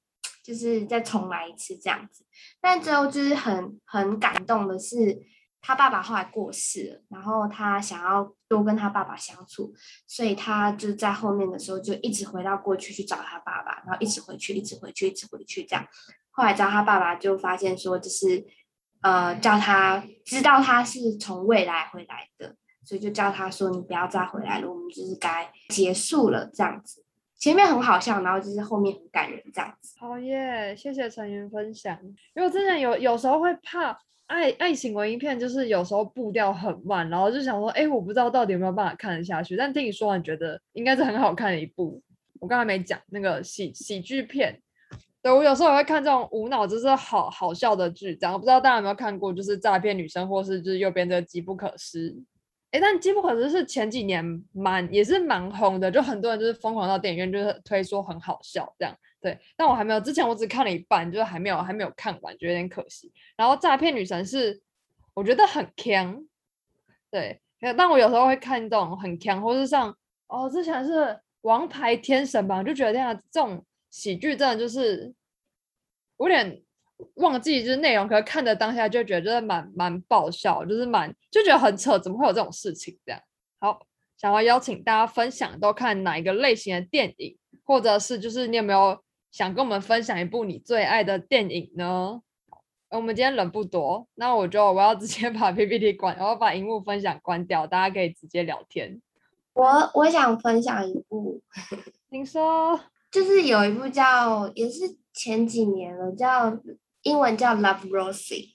[0.48, 2.24] 就是再重来一次这样子。
[2.60, 5.18] 但最后就是很很感动的是。
[5.60, 9.74] 他爸爸后来过世了，然后他想要多跟他爸爸相处，
[10.06, 15.84] 所以他就在后面的时候就一直回到过去去找他爸爸，然后一直回去，一直回去，一直回去这样。
[16.30, 18.46] 后来找他爸爸就发现说，就是
[19.02, 27.04] 呃叫他知道他是从未来回来的，所以就叫他说你不要再回来了，我们就是该结束了这样子。
[27.38, 29.94] 前面很好笑，然后就是后面很感人这样子。
[29.98, 31.98] 好耶，谢谢陈云分享。
[32.34, 33.98] 因为我之前有有时候会怕。
[34.28, 39.56] 爱爱情文艺片就是有时候步调很慢，然后就想说，哎，我不知道到底有没有办法看得下去。
[39.56, 41.98] 但听你说完，觉得应该是很好看的一部。
[42.38, 44.60] 我刚才没讲那个喜喜剧片，
[45.22, 48.14] 对我有时候也会看这种无脑就是好好笑的剧。
[48.14, 52.14] 这样不知道大家有没有看过，就是诈骗女生，或是就是右边这个机不可失。
[52.70, 58.94] 哎，但机不可失是前几年蛮也是蛮红的，就很多人就是疯狂到电影院就是推说很好笑这样。
[59.20, 63.10] 对，但我还没有，之前我只看了一半，就是还没有还没有看完，觉得有点可惜。
[63.36, 64.60] 然后诈骗女神是
[65.14, 66.24] 我觉得很强，
[67.10, 67.40] 对，
[67.76, 69.92] 但我有时候会看这种很强，或是像
[70.28, 75.12] 哦之前是王牌天神吧，就觉得这样这种喜剧真的就是
[76.18, 76.62] 有点
[77.14, 83.20] 忘记就是内容，可是看的当下就觉得就是蛮蛮爆笑，就是蛮就觉得很扯，怎么会有这种事情这样？
[83.60, 88.98] 好，想要邀请大家分享都看哪一个类型的电影，或者是就是你有没有？
[89.30, 92.22] 想跟我们分享一部你最爱的电影呢？
[92.88, 99.02] 我们今天人不多，那我就我要直接把 PPT 关，然后把荧幕分享关掉，大家可以直接聊天。
[99.52, 101.42] 我我想分享一部，
[102.08, 102.80] 您说，
[103.10, 106.58] 就是有一部叫，也是前几年了，叫
[107.08, 108.50] 英文叫 Love Rosie，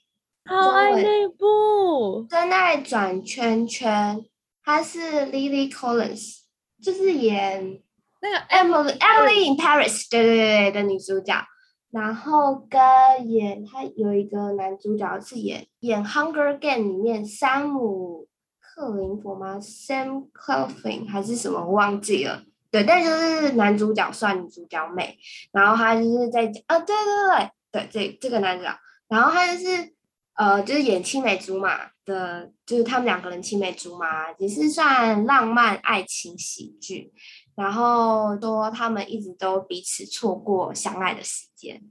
[0.45, 4.23] 好爱那部，真爱转圈圈，
[4.63, 6.41] 它是 Lily Collins，
[6.81, 7.81] 就是演
[8.21, 11.33] 那个 Emily Emily in Paris，对对对的女主角，
[11.91, 12.79] 然后跟
[13.29, 18.27] 演她有一个男主角是演演 Hunger Game 里面山姆。
[18.75, 21.59] 克林佛吗？Sam Claflin 还是什么？
[21.59, 22.41] 我忘记了。
[22.71, 25.15] 对，但就是男主角算女主角美，
[25.51, 28.73] 然后他就是在讲，啊，对对对对，这这个男主角，
[29.09, 29.93] 然后他就是
[30.35, 37.11] 呃，就是演青梅竹马的，就是他们两个人青梅竹马，也是算浪漫爱情喜剧，
[37.55, 41.81] 然后说他们一直都彼此错过相爱的时间，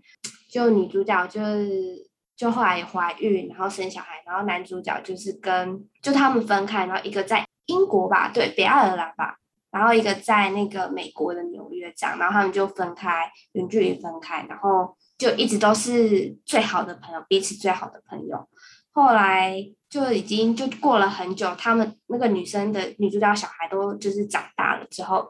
[0.49, 2.11] 就女主角就是。
[2.35, 9.37] 就后来怀孕，然后生小孩，然后男主角就是跟就他们分开，然后一个在英国吧，对，北爱尔兰吧，
[9.71, 18.49] 然后一个在那个美国的纽约这样，然后他们就分开，远距离分开，然后就一直都是最好的朋友，彼此最好的朋友。
[18.91, 19.57] 后来
[19.89, 25.29] 就已经就过了很久，他们那个女生的女主角小孩都就是长大了之后，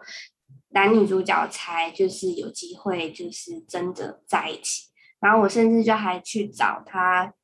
[0.70, 4.84] 男女主角才就是有机会就是真的在一起。
[5.20, 7.34] 然后我甚至就还去找他，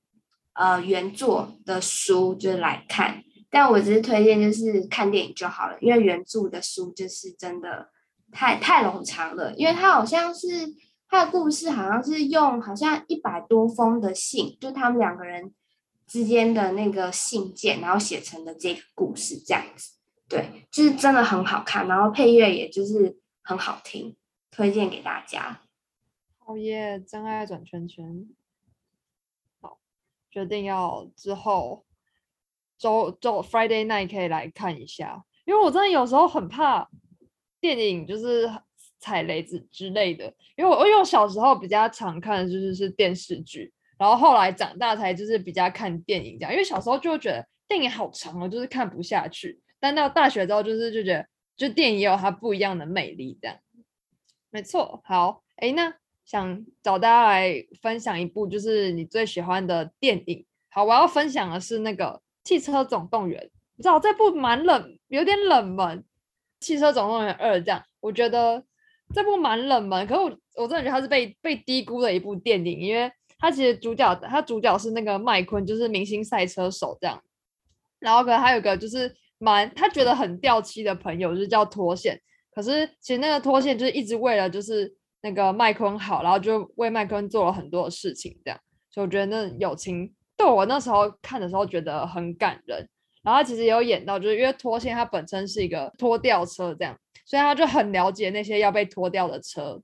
[0.54, 7.90] 呃，原作的书就是来看，但我只是推荐就是看电影就好了，因为原著的书就是真的
[8.32, 10.48] 太太冗长了，因为他好像是
[11.08, 15.54] 他的故事好像是用好像一百多封的信，就他们两个人
[16.06, 19.96] 之间的那个信件，然后写成的这个故事这样子，
[20.28, 24.16] 对，就是真的很好看，然后配乐也就是很好听，
[24.50, 25.60] 推荐给大家。
[26.44, 26.98] 哦耶！
[27.06, 28.26] 真爱转圈圈，
[29.60, 29.78] 好，
[30.30, 31.84] 决定要之后
[32.78, 36.88] 周周 Friday night 可以来看一下，因为我真的有时候很怕
[37.60, 38.50] 电影就是
[38.98, 40.24] 踩雷子之类的，
[40.56, 53.56] 因为我因为我小时候比较常看的就是是电视剧，然后后来长大才就是比较看电影这样，因为小时候就觉得电影好长哦，就是看不下去，但到大学之后就是就觉得就电影也有它不一样的魅力这样，
[54.50, 55.94] 没错，好，哎那。
[56.28, 60.44] 想找大家来分享一部就是你最喜欢的电影。
[60.68, 62.04] 好，我要分享的是那个
[62.44, 63.40] 《汽车总动员》。
[63.76, 66.00] 你知道这部蛮冷，有点冷门，
[66.60, 68.62] 《汽车总动员二》这样，我觉得
[69.14, 70.06] 这部蛮冷门。
[70.06, 77.22] 可是我我真的觉得它是被被低估的一部电影，因为它其实主角他主角是那个麦昆，就是明星赛车手这样。
[77.98, 82.20] 然后可能还有个就是蛮他觉得很掉漆的朋友，就是叫脱线。
[82.54, 84.94] 可是其实那个脱线就是一直为了就是。
[85.20, 92.88] 那个麦昆好，然后就为麦昆做了很多事情，这样，所以我觉得那友情对我那时候看的时候觉得很感人。
[93.24, 96.96] 然后他其实也有演到，就是因为脱线他本身是一个拖吊车，这样，
[97.28, 99.82] 所以他就很了解那些要被拖掉的车，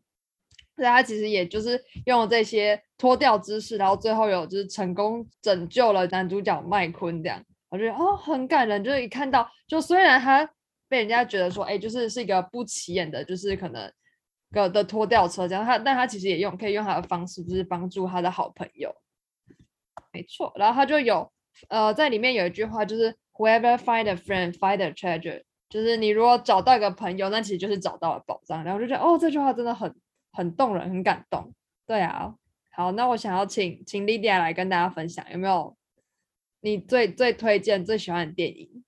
[0.75, 10.49] 所以他其实也就是用了这些拖吊姿势，然后最后有就是成功拯救了男主角麦昆，这样，我觉得哦很感人，就是一看到，就虽然他
[10.89, 13.93] 被人家觉得说，哎，就是是一个不起眼的，就是可能。
[14.53, 18.95] 个的拖吊车，这样他，但他其实也用可以用他的方式，就是帮助他的好朋友。
[20.13, 21.29] 没错，然后他就有
[21.69, 28.63] 呃，在里面有一句话，就是 Whoever find a friend, find a treasure，就是你如果找到一个朋友，那其实就是找到了宝藏。
[28.63, 29.95] 然后就觉得哦，这句话真的很
[30.33, 31.53] 很动人，很感动。
[31.87, 32.35] 对啊，
[32.73, 35.77] 好，那我想要请请 Lydia 来跟大家分享，有没有
[36.61, 38.85] 你最最推荐、最喜欢的电影？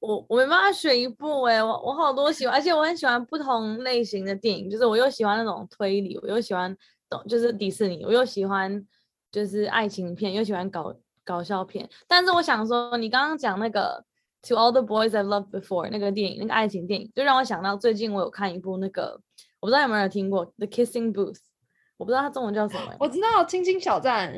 [0.00, 6.76] 我我没办法选一部哎，我我好多喜欢，而且我很喜欢不同类型的电影，就是我又喜欢那种推理，我又喜欢
[7.08, 8.84] 懂就是迪士尼，我又喜欢
[9.30, 11.88] 就是爱情片，又喜欢搞搞笑片。
[12.08, 14.04] 但是我想说，你刚刚讲那个
[14.48, 19.20] 《To All the Boys I've Loved Before》那个电影，那个爱情电影，就让我想到最近我有看一部那个，
[19.60, 21.34] 我不知道有没有人听过《The Kissing Booth》，
[21.96, 22.94] 我不知道它中文叫什么。
[23.00, 24.34] 我知道《亲亲小站》。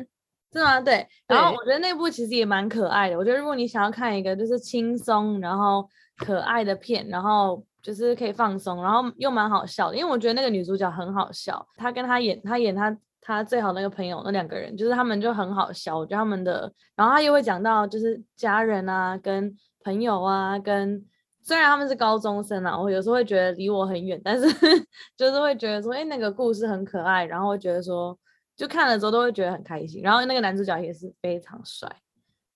[0.53, 0.81] 是吗？
[0.81, 3.19] 对，然后我觉得那部其实也蛮可爱的。
[3.19, 5.85] 我觉得如果你想要看一个就是轻松然后
[6.19, 9.97] 可爱的片，然后就是可以放松，然后又蛮好笑的。
[9.97, 15.99] 因为我觉得那个女主角很好笑，她跟她演她演她她最好那个朋友那两个人，就是他们就很好笑。
[15.99, 19.53] 我觉得他们的，然后她又会讲到就是家人啊，跟
[19.85, 21.05] 朋友啊，跟
[21.43, 24.47] 虽然他们是高中生啊，我有时候会觉得离我很远，但是
[25.17, 28.19] 就是会觉得说，哎，那个故事很可爱，然后会觉得说。
[28.57, 31.91] 就看了之后都会觉得很开心，然后那个男主角也是非常帅，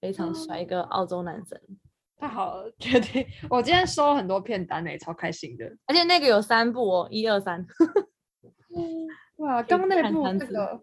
[0.00, 1.60] 非常帅一个澳洲男生，
[2.16, 7.66] 太好了， 决定我今天收了很多片单呢，超开心的，而且那个有三部哦，一二三，
[9.38, 10.80] 哇，刚刚那部那个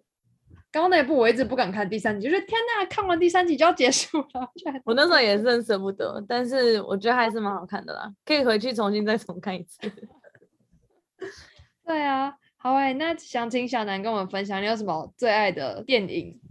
[0.76, 4.52] 刚刚那部我一直不敢看第三集，就是天哪，看完第三集就要结束了。
[4.84, 9.80] 我那时候也是很舍不得，但是我觉得还是蛮好看的啦，可以回去重新再重看一次。
[11.88, 16.42] 对啊，好诶，那想请小南跟我们分享，你有什么最爱的电影？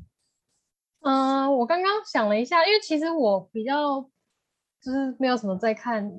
[1.03, 4.01] 嗯，我刚刚想了一下，因为其实我比较
[4.81, 6.11] 就是没有什么在看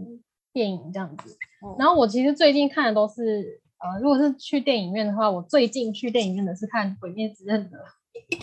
[0.53, 1.35] 电影这样子。
[1.79, 7.77] 然后我其实最近看的都是，呃，如果是去电影院的话，我最近去电影院的是看《鬼灭之刃》的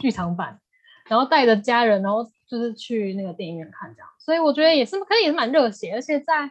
[0.00, 0.60] 剧场版，
[1.08, 4.08] 然后带着家人，然后就是去那个电影院看这样。
[4.20, 6.48] 所以我觉得也是，可以也是蛮热血，而且在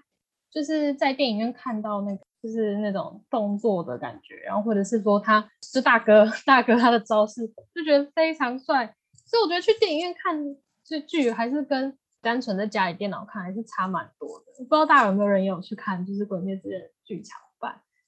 [0.52, 8.94] 就是在电影院看到那个就是那种动作的感觉，然后或者是说他是大哥大哥他的招式，就觉得非常帅。
[9.26, 10.38] 所以我觉得去电影院看
[10.84, 14.46] 这剧还是跟单纯在家里电脑看还是差蛮多的。
[14.58, 17.40] 不知道大家有没有人有去看，就是《鬼灭之刃》剧场。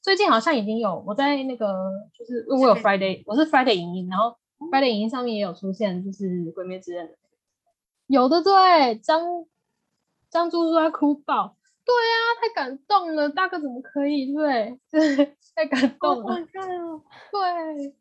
[0.03, 1.65] 最近好像已经有，我在那个
[2.13, 4.35] 就是我有 Friday，我是 Friday 影音，然后
[4.69, 7.07] Friday 影音上面也有出现，就是《鬼灭之刃》。
[8.07, 9.23] 有的对，张
[10.29, 14.33] 张猪猪在哭爆，对呀，太感动了，大哥怎么可以？
[14.35, 16.35] 对， 对，太感动了。
[16.35, 17.95] 对，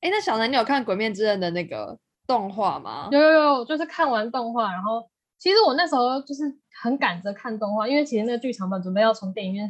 [0.00, 1.98] 哎，那小南，你有看《鬼灭之刃》的那个？
[2.26, 3.10] 动画吗？
[3.12, 6.42] 有有有，就是看完动画，然后其实我那时候就是
[6.82, 9.68] 很赶着看动画，因为其实那个剧场版准备要从电影院，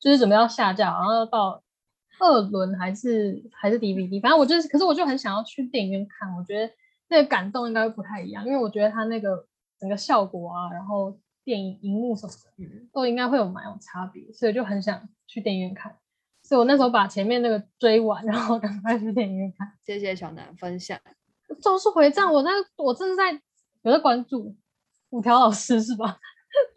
[0.00, 1.62] 就是准备要下架，然后要到
[2.18, 6.72] 二轮还是还是 DVD，反正我就是，可是我就很想要去电影院看，我觉得
[7.08, 9.46] 那个感动应该会不太一样，因为我觉得它那个
[9.78, 15.96] 整个效果啊，然后电影荧幕什么的，都应该会有蛮有差别，所以就很想去电影院看，
[16.42, 19.72] 所以我那时候把前面那个追完，然后赶快去电影院看。
[19.84, 20.98] 谢谢小南分享。
[21.62, 23.32] 咒术回战，我那我正在
[23.82, 24.56] 有在关注
[25.10, 26.18] 五条老师是吧？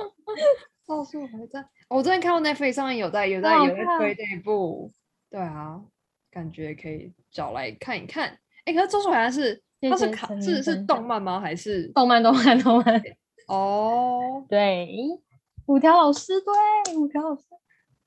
[0.86, 4.92] 咒术回战，我昨天看到 Netflix 上面有在有在有在推这一部，
[5.30, 5.82] 对啊，
[6.30, 8.38] 感觉可以找来看一看。
[8.66, 11.40] 哎，可是咒术回战是它是卡是是动漫吗？
[11.40, 13.02] 还是动漫动漫动漫？
[13.50, 14.88] 哦，对，
[15.66, 17.42] 五条老师对五条老师，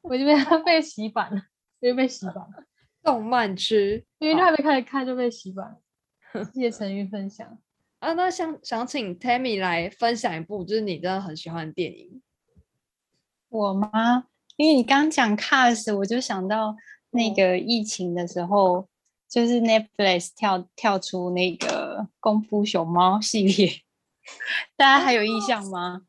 [0.03, 1.43] 我这边被洗版了，
[1.81, 2.65] 又被洗版了。
[3.03, 5.77] 动漫区，因为就还没开始看就被洗版。
[6.55, 7.59] 谢谢陈玉分享
[7.99, 12.23] 啊，那想想请 Tammy 来分享一部，就是你真的很喜欢的电影。
[13.53, 14.25] 我吗？
[14.57, 16.75] 因为你刚讲 Cars，我就想到
[17.11, 18.89] 那个疫情的时候，
[19.29, 23.71] 就是 Netflix 跳跳出那个功夫熊猫系列，
[24.77, 26.01] 大家还有印象吗？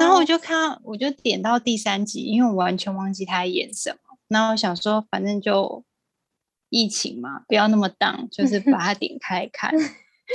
[0.00, 4.18] 然后我就看，我就点到第三集，因为我完全忘记他演什么。
[4.26, 5.84] 然后我想说，反正就。
[6.70, 9.72] 疫情嘛，不要那么当，就是把它 点开看。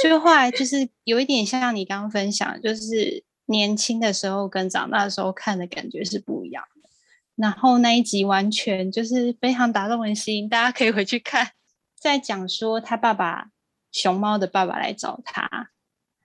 [0.02, 6.90] 就后来就是有一点像你刚刚分享，就是年轻的时候跟长大的时候看的感觉是不一样的。
[7.36, 11.52] 然后那一集完全就是非常打动人心，大家可以回去看。
[12.00, 13.50] 在讲说他爸爸
[13.92, 15.72] 熊猫的爸爸来找他，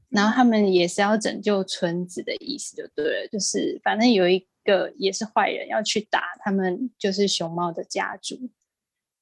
[0.08, 3.28] 然后他们也是要拯救村子的意思，就对了。
[3.28, 8.50] 就是反正有一个也是坏人要去打他们，就是熊猫的家族。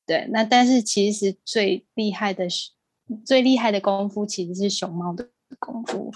[0.06, 2.70] 对，那但是其实最厉害的是
[3.24, 5.28] 最厉害的功夫其实是熊猫的
[5.58, 6.12] 功夫。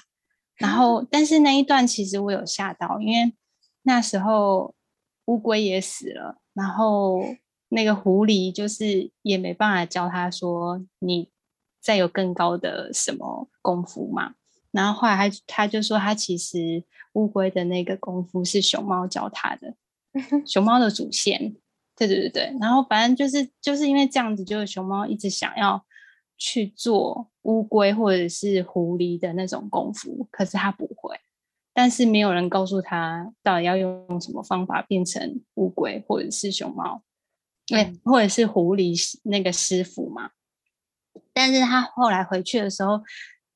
[0.61, 3.35] 然后，但是那一段其实我有吓到，因为
[3.83, 4.75] 那时候
[5.25, 7.19] 乌龟也死了，然后
[7.71, 11.31] 那个狐狸就是也没办法教他说你
[11.81, 14.35] 再有更高的什么功夫嘛。
[14.71, 16.85] 然后后来他他就说他其实
[17.15, 19.75] 乌龟的那个功夫是熊猫教他的，
[20.47, 21.57] 熊猫的祖先。
[21.97, 25.85] 对对对对，然后反正就是就是因为这样子，就是熊猫一直想要
[26.41, 31.17] 去做乌龟或者是狐狸的那种功夫，可是他不会，
[31.73, 37.03] 但是没有人告诉他到底要用什么方法变成乌龟或者是熊猫，
[37.67, 40.31] 对，或者是狐狸那个师傅嘛。
[41.33, 43.03] 但是他后来回去的时候，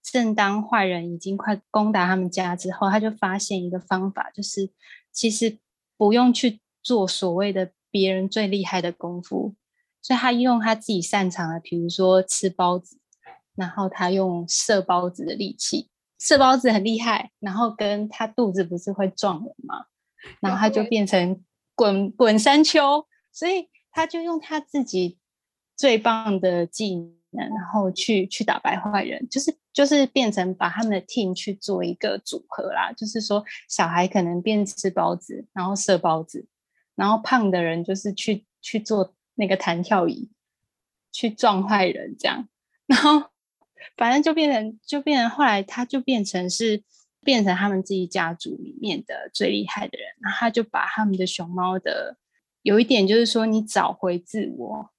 [0.02, 4.70] 正当坏人已经快攻打他们家之后，他就发现一个方法，就是
[5.10, 5.58] 其实
[5.96, 7.72] 不用去做所谓的。
[7.94, 9.54] 别人最厉害的功夫，
[10.04, 12.98] 所以他用他自己擅长的，比如说吃包子，
[13.54, 15.88] 然后他用射包子的力气，
[16.18, 19.86] 射包子很厉害，然后跟他肚子不是会撞人吗？
[20.40, 21.42] 然后他就变成
[21.74, 25.18] 滚滚山丘，所以他就用他自己
[25.74, 26.96] 最棒的技
[27.30, 36.46] 能，然后去去打败坏人，就是就是变成把他们的 team 去做一个组合啦，就是说小孩可能变吃包子，然后射包子。
[36.94, 40.30] 然后胖的人就是去去做那个弹跳椅，
[41.12, 42.48] 去撞坏人这样，
[42.86, 43.30] 然后
[43.96, 46.82] 反正就变成就变成后来他就变成是
[47.22, 52.16] 变成他们自己家族里面的最厉害的人，然后他就把他们的熊猫的
[52.62, 54.90] 有一点就是说你找回自我，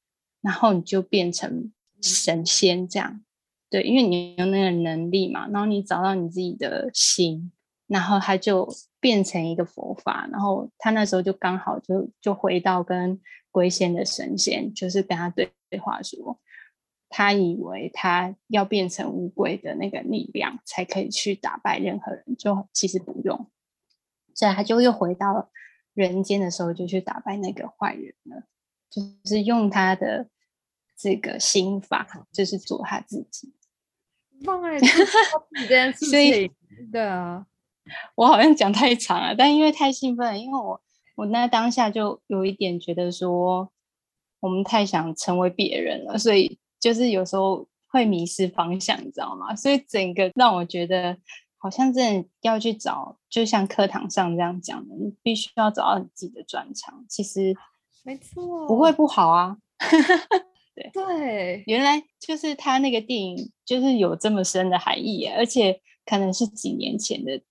[0.41, 1.71] 然后你就变成
[2.01, 3.21] 神仙这样，
[3.69, 7.51] 对，因为你有那个能力嘛，然后你找到你自己的心，
[7.87, 13.19] 然后他就变成一个佛法，然后他那时候就刚好就就回到跟
[13.55, 16.39] 龟仙的神仙，就是跟他对对话说，
[17.07, 23.49] 他以为他要变成乌龟的那个力量才可以去打败任何人，就其实不用，
[24.33, 25.49] 所以他就又回到
[25.93, 28.43] 人间的时候，就去打败那个坏人了，
[28.89, 30.27] 就是用他的。
[30.97, 33.53] 这个心法就是做他自己，
[34.45, 35.03] 放爱自己
[35.63, 36.49] 这件 事情。
[36.89, 37.45] 对啊，
[38.15, 40.81] 我好像讲太长了，但因为太兴奋了，因为我
[41.15, 43.71] 我那当下就有一点觉得说，
[44.39, 49.55] 我们太想成为别人了，所以就是有时候会迷失方向，你知道吗？
[49.55, 51.17] 所以整个让我觉得
[51.57, 57.05] 好像真的要去找，就像课堂上这样讲的，你必须要找到你自己的专长。
[57.07, 57.55] 其实
[58.03, 59.57] 没错，不会不好啊。
[60.75, 67.41] 对对，原来就是他那个电影，就是有这么深的含义，而且可能是几年前的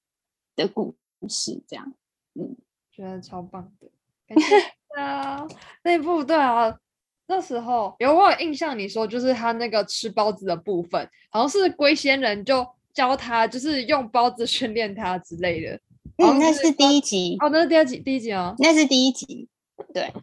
[0.54, 0.94] 的故
[1.26, 1.94] 事，这样，
[2.34, 2.54] 嗯，
[2.94, 3.88] 觉得超棒的，
[4.28, 4.54] 感谢
[5.00, 5.46] 啊，
[5.82, 6.78] 那部对啊，
[7.26, 15.80] 那时候有我有印象，你说就是他那个吃包子的部分，好像是龟仙人就教他，就是用包子训练他之类的，
[16.18, 19.48] 嗯，那是第一集，哦，那是第二集，第一集哦，那是第一集，
[19.92, 20.12] 对。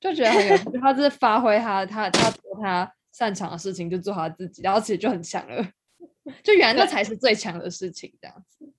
[0.00, 5.62] 就觉得很有趣， 他是发挥他他他做他擅长的事情，就做他自己，然后其实就很强了。
[6.42, 8.72] 就原来那才是最强的事情，这样子。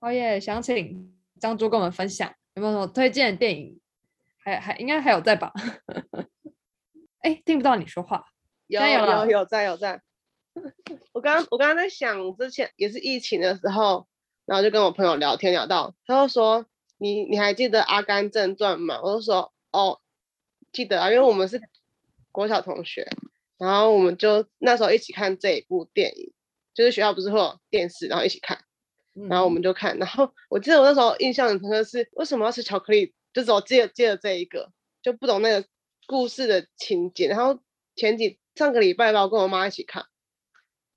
[0.00, 3.80] 好耶，想请张珠跟我们分享有没有什么推荐的电影？
[4.44, 5.52] 还还应该还有在吧？
[7.18, 8.24] 哎，听不到你说话。
[8.68, 10.00] 有有有在有在。
[11.12, 14.06] 我刚刚我刚刚在想，之前也是疫情的时候，
[14.46, 16.64] 然后就跟我朋友聊天聊到，他就说
[16.98, 19.00] 你你还记得《阿甘正传》吗？
[19.02, 19.52] 我就说。
[19.72, 20.00] 哦，
[20.70, 21.60] 记得啊，因为我们是
[22.30, 23.08] 国小同学，
[23.56, 26.32] 然后我们就那时候一起看这一部电影，
[26.74, 28.62] 就是学校不是会有电视，然后一起看，
[29.28, 34.70] 然后我们就看，然后我记得我那时候印象很深刻是为什么要吃巧克力，就只接接着这一个，
[35.02, 35.66] 就不懂那个
[36.06, 37.28] 故事的情节。
[37.28, 37.60] 然后
[37.96, 40.04] 前几上个礼拜吧，我跟我妈一起看，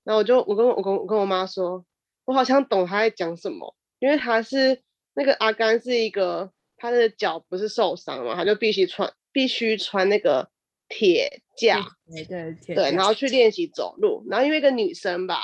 [0.04, 1.84] 然后我就我跟我跟我跟我妈说，
[2.24, 4.82] 我好像懂她在讲什么，因为她是
[5.14, 6.52] 那个阿甘是一个。
[6.78, 10.50] 他的脚不是受伤嘛，他就必须穿必须穿那个
[10.90, 14.22] 铁架，对对对，然后去练习走路。
[14.28, 15.40] 然后因为一个女生吧，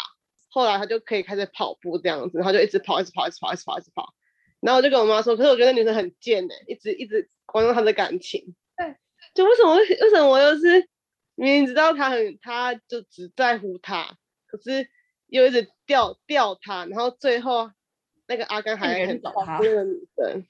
[0.52, 4.14] 后来她就可以开始跑步这样子，然后就一直跑，一直跑，一直跑，一直跑，一直跑。
[4.60, 8.54] 然后我就跟我妈说，可是我觉得女生很贱哎，一直一直关注她的感情。
[8.76, 8.94] 对，
[9.34, 10.88] 就为什么为什么我又是
[11.34, 14.86] 明明知道他很，他就只在乎他，可是
[15.28, 17.70] 又一直吊吊他，然后最后
[18.26, 20.46] 那个阿甘还很保护那个女生。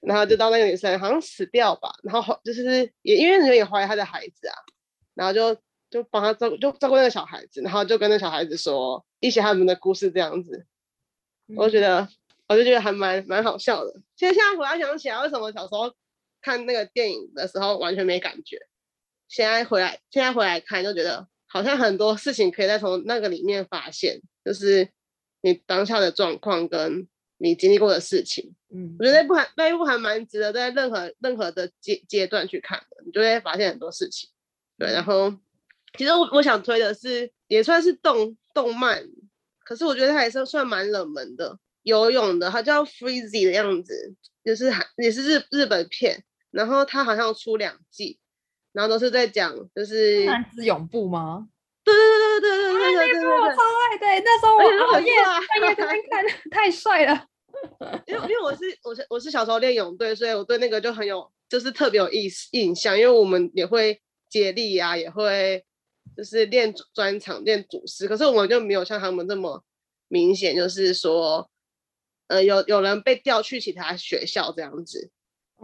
[0.00, 4.56] 然后就到那个女生好像死掉吧，然后就是也因为人也怀疑他的孩子啊，
[5.12, 5.60] 然后就
[5.90, 10.64] 就帮他照就照顾那个小孩子，然后就跟那小孩子说一些他们的故事这样子，
[11.56, 12.08] 我就觉得
[12.48, 13.92] 我就觉得还蛮蛮好笑的。
[14.16, 15.92] 其实现在回来想起来，为什么小时候
[16.40, 18.58] 看那个电影的时候完全没感觉，
[19.28, 24.88] 现在回来现在回来看就觉得好像很多事情可以再从那个里面发现，就是
[25.42, 27.08] 你当下的状况跟。
[27.42, 34.28] 你经历过的事情，嗯，我觉得那部还那一部还蛮值得在任何任何的阶阶段去看的，你就会发现很多事情。
[34.76, 35.34] 对，然后
[35.98, 39.02] 其实我我想推的是也算是动动漫，
[39.64, 44.14] 可是我觉得它也是算蛮冷门的，游泳的，它叫 Freezy 的样子，
[44.44, 48.18] 就是还也是日日本片，然后它好像出两季，
[48.72, 51.48] 然后都是在讲就是男子泳步吗？
[51.82, 57.26] 对对对对对对对对对，我超爱的，那时候我熬夜半夜在那看，太帅了。
[58.06, 65.64] 因为因为我是我是我是小时候练泳队，所以我对那个就很有就是特别有意印象，因为我们也会接力啊，也会
[66.16, 69.62] 就是练专场练主师，可是我们就没有像他们这么
[70.08, 71.50] 明显，就是说
[72.28, 75.10] 呃有有人被调去其他学校这样子，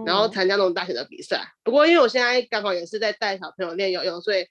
[0.05, 1.55] 然后参加那种大型的比赛。
[1.63, 4.47] 不过因为我现在刚好也是在带小朋友练游泳，所以。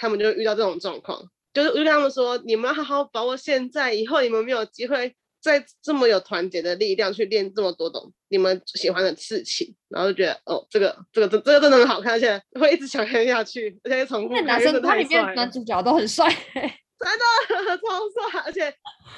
[0.00, 1.20] 他们就遇到这种状况，
[1.52, 5.16] 就是我就跟他们说：“你们好好把握现在，以后你们没有机会
[5.48, 14.34] 再这么有团结的力量去练这么多种你们喜欢的事情。”然后就觉得哦，这个这个这这个真的很好看，而且会一直想看下去，而且重复。
[14.34, 18.72] 那男生他里面男主角都很帅， 真的 超帅，而且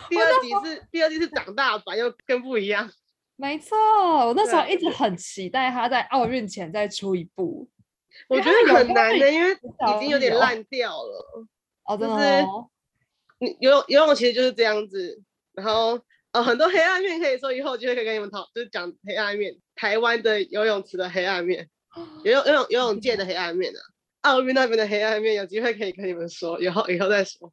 [0.09, 2.89] 第二集是第二集是长大版，又更不一样。
[3.37, 3.77] 没错，
[4.27, 7.69] 我那时候一直很期待他在奥运前再出一部。
[8.29, 11.47] 我觉得很难的，因为已经有点烂掉了。
[11.85, 12.45] 哦，就是
[13.39, 15.23] 你游泳游泳其实就是这样子，
[15.55, 15.99] 然后
[16.33, 21.69] 呃很多黑暗面可以说以后就会可以跟你们讨，就是讲黑暗面，台湾的游泳池的黑暗面，
[22.25, 23.81] 游泳游泳游泳界的黑暗面啊，
[24.23, 27.53] 奥运那边的黑暗面，有机会可以跟你们说，以后以后再说。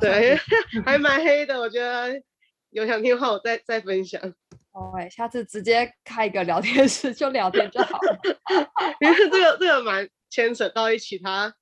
[0.00, 0.38] 对，
[0.86, 1.58] 还蛮黑的。
[1.58, 2.22] 我觉得
[2.70, 4.22] 有想听的话，我再再分享。
[4.70, 8.20] 哦，哎，下次直接开一个聊天室 就聊天就好了。
[9.00, 11.52] 因为这个这个蛮牵扯到一起他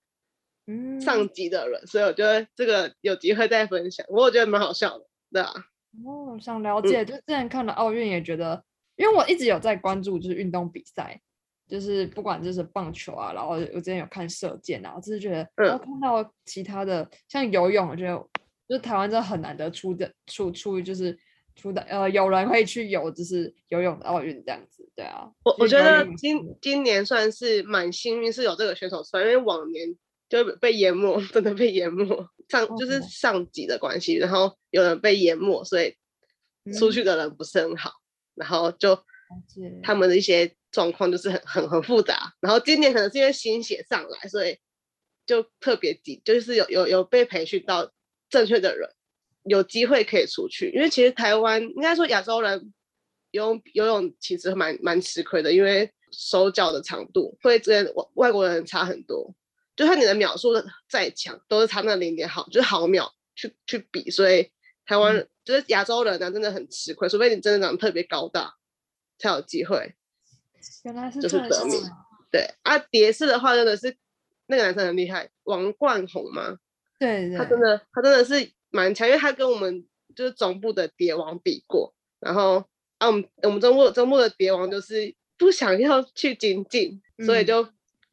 [1.03, 4.05] 上级的人，所以我觉得这个有机会再分享。
[4.11, 5.55] 我觉得蛮好笑的，对啊。
[6.05, 8.62] 哦，想了解，就之前看了奥运也觉得，
[8.97, 11.20] 因为我一直有在关注就是运动比赛。
[11.68, 18.16] 就是不管就是棒球啊，然后我之前有看射箭啊，只是觉得，然后看到其他的像游泳，我觉得
[18.66, 21.14] 就是台湾真的很难得出的出出就是
[21.55, 25.30] 出的呃有人会去游就是游泳的奥运这样子，对啊。
[25.45, 29.95] 我我觉得今今年算是蛮幸运是有这个选手出来，因为往年
[30.29, 32.05] 就被淹没， 真的被淹没
[32.49, 35.97] 上就是上级的关系，然后有人被淹没，所以
[36.79, 37.93] 出去的人不是很好，
[38.35, 38.99] 然后就
[39.83, 40.55] 他们的一些。
[40.70, 44.59] 状况就是很很很复杂，然后今年可能是因为新血上来，所以
[45.24, 47.91] 就特别急，就是有有有被培训到
[48.29, 48.87] 正确的人，
[49.45, 50.70] 有机会可以出去。
[50.74, 52.74] 因为其实台湾应该说亚洲人
[53.31, 59.35] 游泳游泳其实蛮蛮吃亏的，因为手脚的长度会跟外外国人差很多，
[59.79, 60.51] 就算你的秒数
[60.89, 64.51] 再强，都是差那零点毫，就是毫秒去去比，所以
[64.85, 68.57] 台湾就是亚洲人呢真的很吃亏，除非你真的长得特别高大，
[69.18, 69.95] 才有机会。
[70.83, 71.81] 原来是就是得名，
[72.33, 73.97] 对啊，蝶式的话真的是
[74.49, 76.59] 那个男生很厉害，王冠宏吗？
[76.99, 82.68] 对，他真的他真的是蛮强，因为他跟我们就是总部的蝶王比过，然后
[82.99, 87.68] 啊，我们我们中部中部的蝶王就是不想要去精进，所以就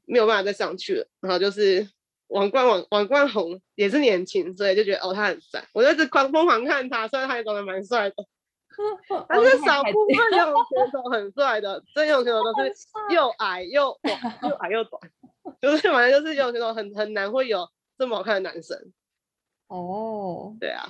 [0.06, 1.88] 没有办法再上去了，然后就是
[2.28, 8.16] 王冠王王冠宏也是年轻，所以就觉得哦他很帅，我就一直狂疯狂看他，虽然他也长得蛮帅的。
[9.30, 12.74] 但是少部分游泳选手很帅的，真游泳选手都是
[13.16, 15.02] 又矮又短，又 矮又短，
[15.62, 17.66] 就是反正就是游泳选手很很难会有
[17.98, 18.78] 这么好看的男生。
[19.68, 20.88] 哦，对啊，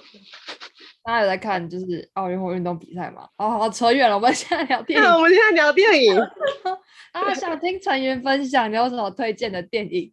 [1.03, 3.27] 大家有在看就是奥运会运动比赛吗？
[3.37, 5.09] 哦，好扯远了，我们现在聊电 影。
[5.09, 6.17] 我们现在聊电影。
[7.13, 10.11] 啊，想听成员分享，你有什么推荐的电影？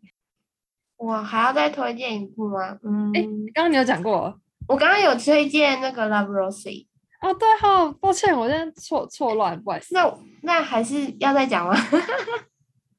[0.96, 2.78] 我还要再推荐一部吗？
[2.84, 4.38] 嗯，哎，刚刚你有讲过，
[4.68, 6.86] 我刚刚有推荐那个《Love Rosie》。
[7.20, 9.94] 哦，对哈，抱歉，我现在错错乱，不好意思。
[9.94, 11.74] 那那还是要再讲吗？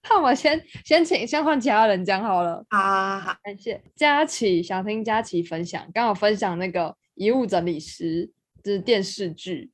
[0.10, 2.64] 那我们先先请先换其他人讲好了。
[2.70, 8.30] 好好好，感谢佳琪，想听佳琪分享，刚好分享那个遗物整理师，
[8.64, 9.72] 就是电视剧。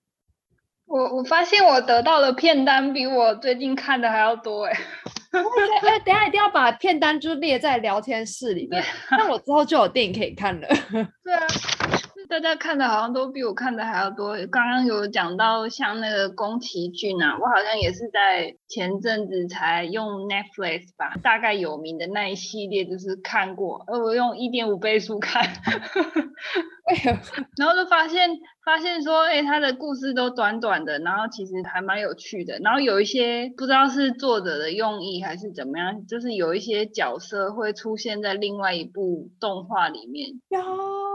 [0.85, 4.73] 我我发现我得到的片单比我最近看的还要多哎。
[5.31, 10.67] 哎，等下一定要把片单就列在聊天室里面，那我之后就有电影可以看了。
[11.23, 11.47] 对啊。
[12.29, 14.35] 大家看的好像都比我看的还要多。
[14.51, 25.43] 刚刚有讲到像那个宫崎骏啊，我好像也是在前阵子才用 Netflix 吧，大概有名的那一系列就是看过，而我用一点五倍速看，
[27.57, 28.29] 然后就发现
[28.63, 32.59] 发现说，哎，他的故事都短短的，然后其实还蛮有趣的。
[32.59, 40.29] 然后有一些不知道是作者的用意还是怎么样，就是有一些角色会出现在另外一部动画里面。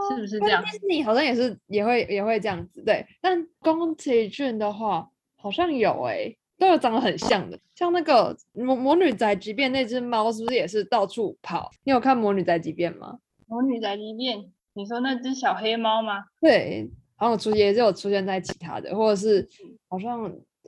[0.09, 0.63] 是不是这样？
[0.63, 3.05] 迪士尼好像也是也会也会这样子，对。
[3.21, 11.71] 但宫崎骏的话，好像有哎，都有长得很像的，像那个魔魔女宅急便那只猫，是不是也是到处跑？
[11.83, 13.19] 你有看魔女宅急便吗？
[13.47, 16.25] 魔女宅急便，你说那只小黑猫吗？
[16.41, 19.47] 对，然后出也是有出现在其他的，或者是
[19.87, 20.21] 好像，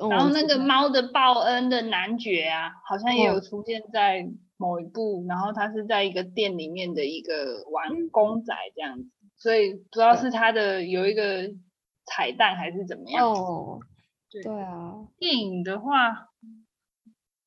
[0.09, 4.27] 然后那个猫的报恩的男爵啊，好像也有出现在
[4.57, 9.05] 某一部，然后他是在一个店里面的一个玩公仔这样子。
[9.35, 11.47] 所以不知道是他的有一个
[12.05, 13.29] 彩蛋还是怎么样。
[13.29, 13.79] 哦，
[14.31, 14.41] 对。
[14.61, 16.26] 啊，电影的话，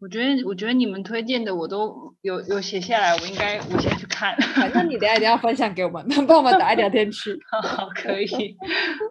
[0.01, 4.35] 我觉得我觉得你们推荐的我都有有写下来，我应该我先去看。
[4.55, 7.39] 反正你等下一定要分享给我们，帮我们打一聊天去。
[7.63, 8.57] 好，可以。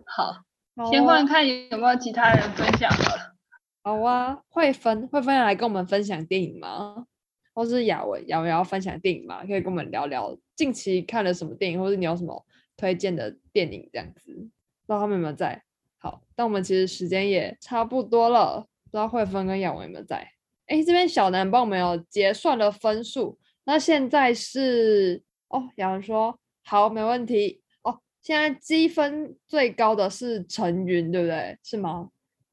[0.08, 3.36] 好，先问看有没有其他人分享了。
[3.84, 7.06] 好啊，会分会分享来跟我们分享电影吗？
[7.54, 9.46] 或是雅文雅文要分享电影吗？
[9.46, 12.46] 可以跟我们聊聊近期看了什么电影，或者你有什么？
[12.78, 15.62] 推荐的电影这样子，不知道他们有没有在。
[15.98, 20.26] 好，但我们其实时间也差不多了，不知道慧芬跟雅文有没有在。
[20.70, 27.99] 哎，这边小南帮我们有结算了分数，那现在是哦，亚文说好，没问题哦。
[28.22, 31.57] 现在积分最高的是陈云，对不对？
[31.63, 32.09] 是吗？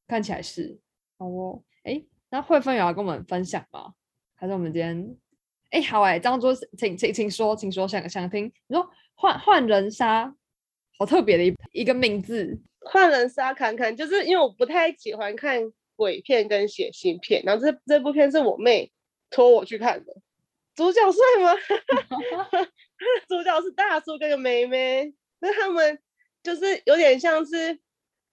[0.08, 0.80] 看起来是。
[1.18, 3.92] 好哦，哎，那慧芬有要跟我们分享吗？
[4.34, 5.16] 还是我们今天？
[5.70, 8.90] 哎，好哎，张桌，请请请说，请说，想想听，你说。
[9.18, 10.30] 换换人杀，
[10.98, 12.60] 好特别的一一个名字。
[12.80, 15.58] 换人杀，看看，就是因为我不太喜欢看
[15.96, 18.92] 鬼片跟血腥片，然后这这部片是我妹
[19.30, 20.14] 托我去看的。
[20.74, 21.54] 主角帅吗？
[23.26, 25.98] 主角是大叔跟个妹妹，那他们
[26.42, 27.80] 就是有点像是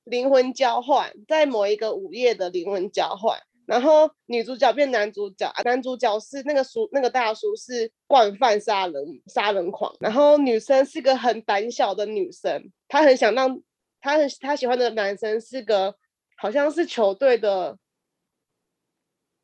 [0.03, 3.39] 灵魂交换，在某一个午夜的灵魂交换。
[3.65, 9.95] 然后女主角变男主角，男主角是那个叔，那个大叔是惯犯杀人杀人狂。
[10.01, 13.61] 然后女生是个很胆小的女生，她很想让，
[14.01, 15.95] 她很她喜欢的男生是个
[16.43, 17.79] 好像是球队的，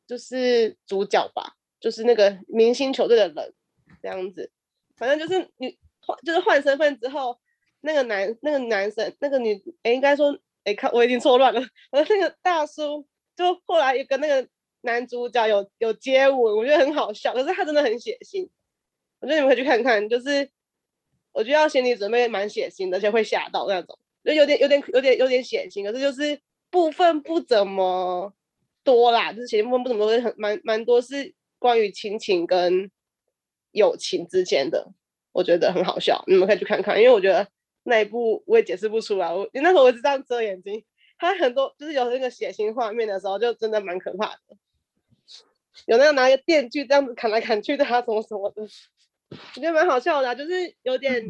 [0.05, 3.53] 就是主角吧，就是那个明星球队的人
[4.01, 4.51] 这样子。
[4.97, 7.39] 反正就是女换就是换身份之后，
[7.79, 13.07] 那个男那个男生那个女哎应该说哎看我已经错乱了，而 那个大叔。
[13.37, 14.45] 就后来又跟那个
[14.81, 17.33] 男主角有有接吻，我觉得很好笑。
[17.33, 18.49] 可是他真的很血腥，
[19.21, 20.09] 我觉得你们可以去看看。
[20.09, 20.51] 就是
[21.31, 25.85] 我觉得要心理准备蛮血腥的，而且会吓到那种，就有点有点有点有点血腥。
[25.85, 28.33] 可是就是部分不怎么
[28.83, 32.89] 多啦，就是血腥部分不怎么多，很蛮蛮多是关于亲情跟
[33.71, 34.91] 友情之间的，
[35.31, 36.23] 我觉得很好笑。
[36.27, 37.47] 你们可以去看看，因为我觉得
[37.83, 39.33] 那一部我也解释不出来。
[39.33, 40.83] 我那时候我是这样遮眼睛。
[41.17, 44.57] 他很多就是有那个血腥画面的时候，就真的蛮可怕的。
[45.85, 48.61] 有那个拿个电锯这样子砍来砍去的，他什么什么的，
[49.31, 51.29] 我觉得蛮好笑的，就是有点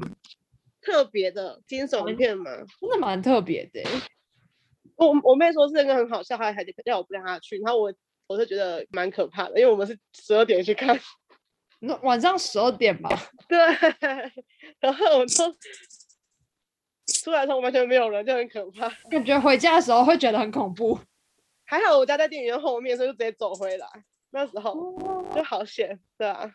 [0.80, 3.82] 特别的惊悚片嘛，真的蛮特别的。
[5.00, 7.94] 我我妹说是那个很好笑，还还要我不让她去，然后我
[8.28, 11.00] 我是觉得蛮可怕的，因为我们是十二点去看，
[11.80, 13.10] 那晚上十二点吧？
[13.48, 13.58] 对，
[14.80, 15.56] 然后我就。
[17.24, 18.88] 出来的时候完全没有人，就很可怕。
[19.10, 20.98] 感觉回家的时候会觉得很恐怖。
[21.66, 23.88] 还好我家在电影院后面，所以就直接走回来。
[24.30, 26.52] 那时候就好险，对啊，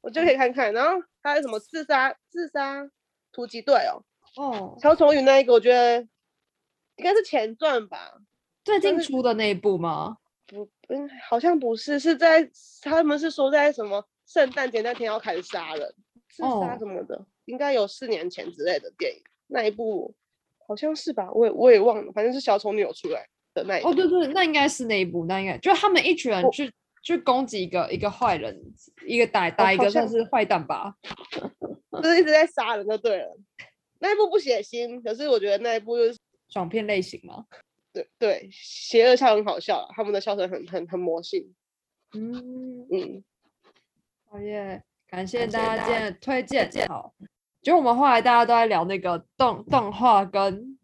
[0.00, 0.72] 我就可以看看。
[0.72, 2.84] 然后还有什么自杀自杀
[3.30, 4.02] 突击队哦，
[4.36, 6.04] 哦，乔崇宇那一个，我觉得
[6.96, 8.14] 应该是前传吧。
[8.64, 10.16] 最近出的那一部吗？
[10.46, 12.48] 不，嗯，好像不是，是在
[12.82, 15.94] 他们是说在什么圣诞节那天要开始杀人，
[16.28, 19.22] 自杀什么的，应该有四年前之类的电影。
[19.46, 20.14] 那一部
[20.66, 23.88] 好像是吧，我也我也忘了，反正是小丑女有出来的那一部。
[23.88, 26.72] 哦，对对，那应该是那一部，那应该就是他们一群人去
[27.02, 28.58] 去攻击一个一个坏人，
[29.06, 30.94] 一个打打一个算是坏蛋吧，
[32.02, 33.36] 就是一直在杀人就对了。
[33.98, 36.18] 那一部不血腥，可是我觉得那一部就是
[36.48, 37.44] 爽片类型吗。
[37.92, 41.54] 对对，邪恶笑很好笑，他们的笑声很很很魔性。
[42.12, 43.24] 嗯嗯，
[44.28, 47.14] 好耶，感谢大家今天的推荐，好。
[47.62, 50.78] 就我们后来大家都在聊那个动动画跟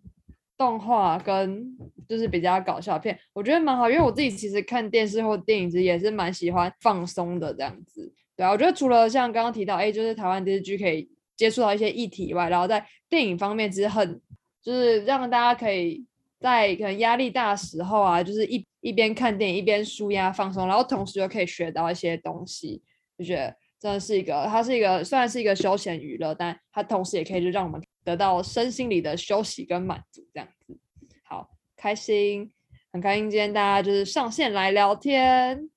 [0.56, 1.76] 动画跟
[2.08, 8.12] 就是比较搞笑片，我觉得蛮好，因为我自己其实看电视或电影其实也是蛮喜欢放松的这样子。
[8.34, 14.20] 对啊，我觉得除了像刚刚提到，哎，就是台湾电视剧可以接触到一些议题以外，然后在电影方面其实很
[14.62, 16.04] 就是让大家可以
[16.38, 22.82] 在可能压力大的时候啊，就是一一边看电影一边舒压放松，然后同时又可以学到一些东西，
[23.18, 23.56] 就觉得。
[23.80, 30.78] 真的是一个，它是一个虽然是一个休闲娱乐，但它同时也可以就让我们得到身心里的休息跟满足，这样子。
[31.24, 31.48] 好，
[31.78, 32.52] 开心，
[32.92, 35.70] 很开心，今天大家就是上线来聊天。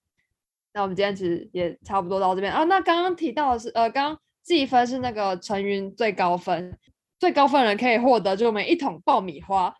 [0.73, 2.65] 那我们今天其实也差不多到这边啊。
[2.65, 6.77] 那刚刚提到的是，呃，刚刚计分是那个陈云最高分，
[7.23, 9.73] 最高分的人可以获得就我们一桶爆米花。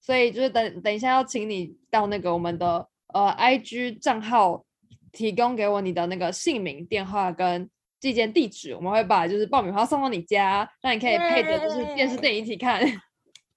[0.00, 4.64] 所以就是等等一下要请你到那个我们的呃 IG 账号。
[5.10, 7.68] 提供给我你的那个姓名、电话跟
[7.98, 12.82] 寄件地址，我们会把就是爆米花送到你家，让你可以配着就是电视电影一起看。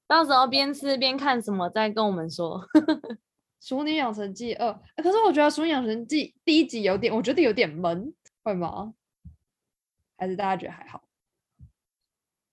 [0.07, 2.57] 到时候边吃边看什么，再跟我们说。
[3.59, 4.69] 《熟女养成记二》，
[5.03, 8.13] 可是我觉得《熟女养成记》第一集有点，我觉得有点闷，
[8.43, 8.93] 会吗？
[10.17, 11.03] 还是大家觉得还好？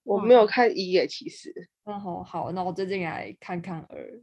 [0.09, 1.53] 我没有看一耶，其实。
[1.85, 4.21] 嗯，好，好，那我最近来看看二。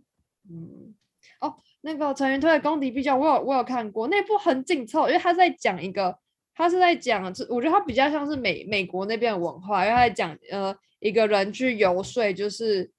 [0.51, 0.95] 嗯，
[1.41, 1.55] 哦。
[1.82, 6.18] 那个陈云推的《公敌必较》，我有我有看过，那部很紧凑，因为他在讲一个，
[6.53, 12.91] 他是在讲，我觉得他比较像是美美国那边的文化，因为他在讲呃一个人去游说，就是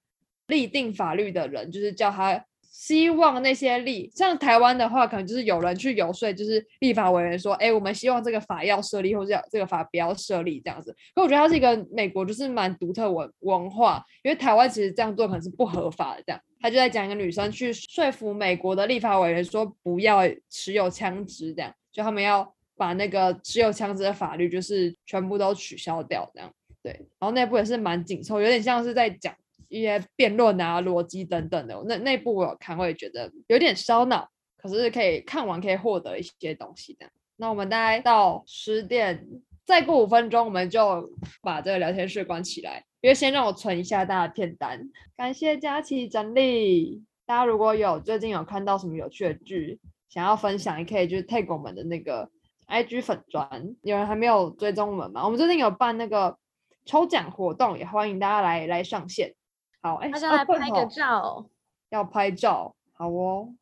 [0.47, 2.41] 立定法律的人，就是叫他
[2.77, 10.95] 希望那些立，像台湾的话，可能就是有人去游说，就是立法委员说，哎，我们希望这个法要设立，或者这个法不要设立这样子。
[11.15, 16.39] 可我觉得他是一个美国，就是蛮独特文文化，因为台湾其实这样做可能是不合法的这样。
[16.61, 26.51] 他就在讲一个女生去说服美国的立法委员说不要持有枪支，这样就他们要把那个持有枪支的法律就是全部都取消掉，这样
[26.83, 26.91] 对。
[27.17, 29.33] 然后那部也是蛮紧凑，有点像是在讲
[29.69, 31.81] 一些辩论啊、逻辑等等的。
[31.87, 37.07] 那那部我有看，我也觉得有点烧脑，可是可以看完可以获得一些东西的。
[37.35, 39.27] 那我们大概到十点，
[39.65, 41.09] 再过五分钟我们就
[41.41, 42.83] 把这个聊天室关起来。
[42.99, 47.03] 因为先让我存一下大家的片单，感谢佳琪整理。
[47.27, 52.27] 大家如果有最近有看到什么有趣的剧，想要分享，也可以就是 take 我们的那个
[52.67, 53.47] IG 粉砖。
[53.83, 55.23] 有人还没有追踪我们吗？
[55.23, 56.37] 我们最近有办那个
[56.85, 59.35] 抽奖活动，也欢迎大家来来上线。
[59.81, 61.49] 好，哎，大家来拍个照，
[61.89, 63.55] 要拍照，好哦。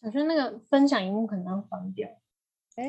[0.00, 2.08] 小轩那个分享荧幕可能要关掉。
[2.76, 2.84] 哎，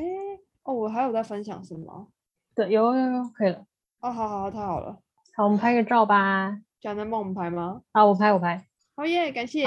[0.63, 2.07] 哦，我还有在分享是吗？
[2.53, 3.65] 对，有有有，可以了。
[4.01, 4.99] 哦，好好好，太好了。
[5.35, 6.59] 好，我们拍个照吧。
[6.81, 7.81] 想能帮我们拍吗？
[7.93, 8.67] 好，我拍，我拍。
[8.95, 9.65] 好耶，感谢。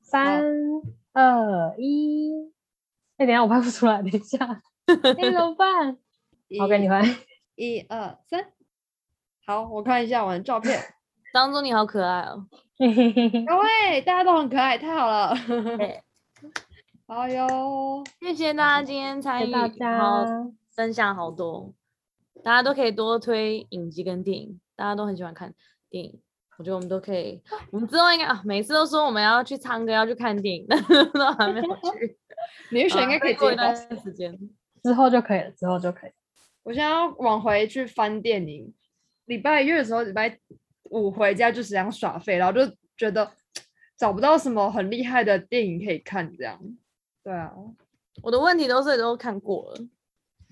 [0.00, 0.44] 三
[1.12, 2.52] 二一。
[3.16, 4.62] 哎，等下我拍不出来，等一下。
[4.86, 4.94] 哎，
[5.32, 5.98] 怎么办？
[6.60, 7.02] 好，给你拍。
[7.56, 8.52] 一二三。
[9.46, 10.78] 好，我看一下我的照片。
[11.36, 12.46] 当中你好可爱哦。
[12.80, 15.34] 各位，大家都很可爱，太好了。
[17.08, 20.24] 哎呦， 谢谢大家今天参与，好
[20.74, 21.74] 分享好多，
[22.42, 25.52] 大家都可以多推影集跟电影，大家都很喜欢看
[25.90, 26.18] 电影，
[26.56, 30.66] 我觉得我们都可以，我们之后应该啊，每次都说我们要去唱歌，要去看电影，
[31.12, 32.18] 都还没有去。
[32.70, 34.34] 女选应该可以过一段时间，
[34.82, 36.10] 之后就可以了，之后就可以。
[36.62, 38.72] 我现在要往回去翻电影，
[39.26, 40.38] 礼拜一的时候，礼拜
[40.90, 43.30] 五回家就是这样耍废，然后就觉得
[43.96, 46.60] 找不到什么很厉害的电影可以看，这样。
[47.22, 47.52] 对啊，
[48.22, 49.80] 我的问题都是都看过了，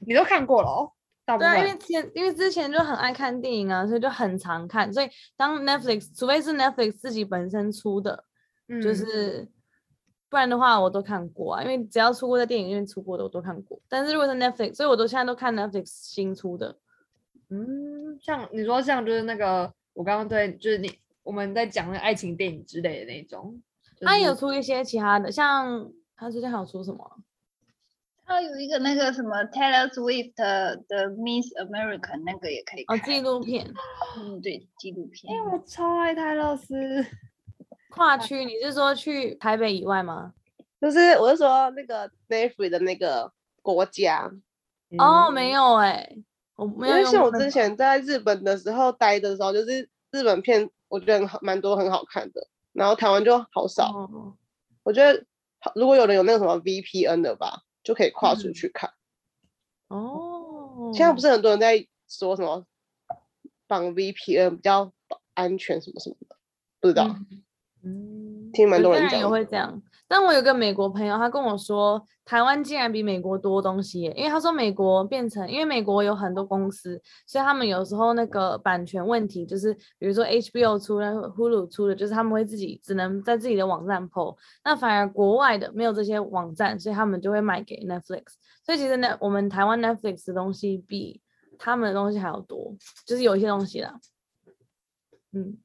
[0.06, 0.90] 你都看过了哦。
[1.38, 4.92] 对啊，因为前因为之前就很爱看电影啊，所以就很常看。
[4.92, 8.24] 所以当 Netflix，除非是 Netflix 自己本身出的，
[8.82, 9.48] 就是
[10.28, 11.62] 不然的话我都看过啊。
[11.62, 13.80] 因为只要出过在电影院出过的我都看过。
[13.88, 16.76] 但是如果是 Netflix，所以我都现在都看 Netflix 新出的。
[17.48, 23.62] 嗯，像你说像就是那个我刚刚对，就是你我们在讲那爱情电影之类的那种，
[24.02, 25.90] 他有出一些其他的，像。
[26.16, 27.18] 他最近还有出什么？
[28.24, 32.84] 他有一个那个什么 Taylor Swift 的 Miss America，那个也可以。
[32.86, 33.66] 哦，纪录片。
[34.16, 35.34] 嗯，对，纪录片。
[35.34, 37.04] 因为我超爱泰勒斯。
[37.90, 40.32] 跨区，你是说去台北以外吗？
[40.80, 44.30] 就是，我是说那个 Netflix 的那个国家。
[44.96, 46.16] 哦，没有哎，
[46.56, 46.98] 我没有。
[46.98, 52.46] 因为像我之前在日本的时候待的时候，就是日本片，我觉得很，蛮多很好看的。
[52.72, 54.08] 然后台湾就好少。
[54.82, 55.24] 我觉得。
[55.74, 58.90] 如果有人有那个什么 VPN 的吧，就可以跨出去看。
[59.88, 62.66] 哦，现在不是很多人在说什么
[63.66, 64.92] 绑 VPN 比较
[65.32, 66.36] 安全什么什么的，
[66.80, 67.16] 不知道。
[67.82, 69.82] 嗯，听蛮多人讲也会这样。
[70.06, 88.34] 但我有个美国朋友，他跟我说，台湾竟然比美国多东西，因为他说美国变成，因为美国有很多公司，所以他们有时候那个版权问题，就是比如说 HBO 出了，Hulu 出的，就是他们会自己只能在自己的网站 PO，那反而国外的没有这些网站，所以他们就会卖给 Netflix。
[88.64, 91.22] 所以其实呢，我们台湾 Netflix 的东西比
[91.58, 92.76] 他们的东西还要多，
[93.06, 93.98] 就是有一些东西啦，
[95.32, 95.58] 嗯，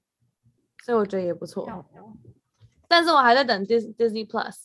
[0.85, 1.67] 所以我觉得也不错。
[2.89, 4.55] 但是我还在等 Dis Disney Plus，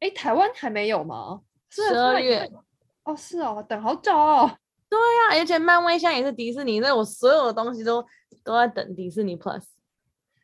[0.00, 1.42] 哎，台湾还没有吗？
[1.70, 2.50] 十二月。
[3.04, 4.50] 哦，是哦，等好久哦。
[4.88, 8.04] 对呀，而且漫威现在也是迪士尼，所以我所有的东西都
[8.42, 9.62] 都在等迪士尼 Plus。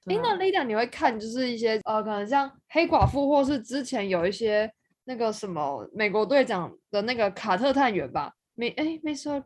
[0.05, 4.71] 哎，那 Lady 你会看就是一些呃，可能像黑寡妇，或是之前有一些
[5.05, 8.33] 那个什么美国队长的那个卡特探员吧？
[8.55, 9.43] 没哎，没说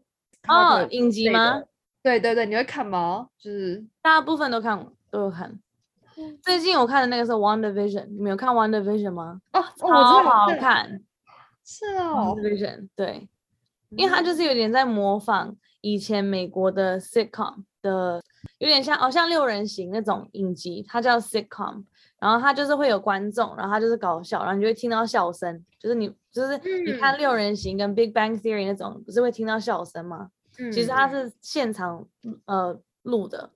[0.48, 1.62] 哦，影集吗？
[2.02, 3.28] 对对对，你会看吗？
[3.38, 5.60] 就是大部分都看，都有看。
[6.42, 9.40] 最近我看的那个是《Wonder Vision》，你们有看《Wonder Vision》吗？
[9.52, 11.00] 哦，超好看。
[11.64, 13.28] 是哦，《Wonder Vision》对，
[13.90, 18.22] 因为它就是有点在模仿以前美国的 sitcom 的，
[18.58, 21.84] 有点像哦，像六人行那种影集，它叫 sitcom，
[22.20, 30.30] 然后它就是会有观众，然后它就是搞笑，然后你就会听到笑声，就是你就是你看六人行跟《Big Bang Theory》那种，不是会听到笑声吗？
[30.58, 32.06] 嗯，其实它是现场
[32.44, 33.50] 呃录的，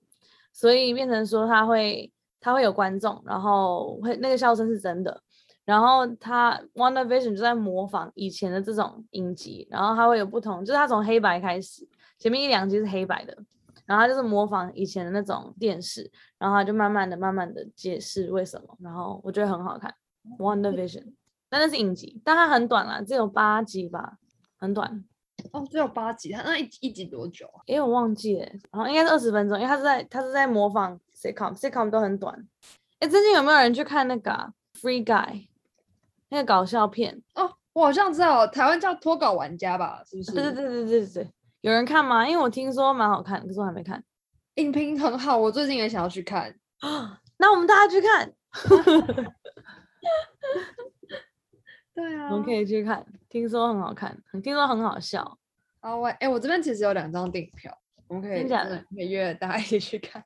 [0.51, 2.11] 所以变成说它会。
[2.41, 5.21] 他会有观众，然后会那个笑声是真的，
[5.63, 11.87] 然后他 Wonder Vision 就在模仿以前的这种影集，然后他会有不同，就是他从黑白开始，
[12.17, 13.37] 前面一两集是黑白的，
[13.85, 19.93] 然后他就是模仿以前的那种电视，然后他就慢慢的、慢慢的解释为什么，然后我觉得很好看
[20.39, 21.13] Wonder Vision，
[21.47, 24.17] 但那是影集，但它很短啦，只有八集吧，
[24.57, 25.05] 很短。
[25.53, 27.65] 哦，只有八集，它那一一集多久啊？
[27.65, 32.47] 因为我忘记了，然后应该是二十分钟，因为他是在他是在模仿 sitcom，sitcom 都很短。
[32.99, 35.47] 哎，最近有没有人去看那个 Free Guy
[36.29, 37.21] 那个搞笑片？
[37.35, 40.01] 哦，我好像知道，台湾叫脱稿玩家吧？
[40.05, 40.31] 是不是？
[40.31, 42.27] 对对对对对对，有人看吗？
[42.27, 44.03] 因为我听说蛮好看，可是我还没看。
[44.55, 47.19] 影评很好，我最近也想要去看啊。
[47.37, 48.33] 那我们大家去看。
[51.93, 55.37] 对啊，我们可以去看，听说很好看，听说很好笑。
[55.81, 57.75] 啊，我哎，我这边其实有两张电影票，
[58.07, 60.23] 我们可以可以约大家一起去看，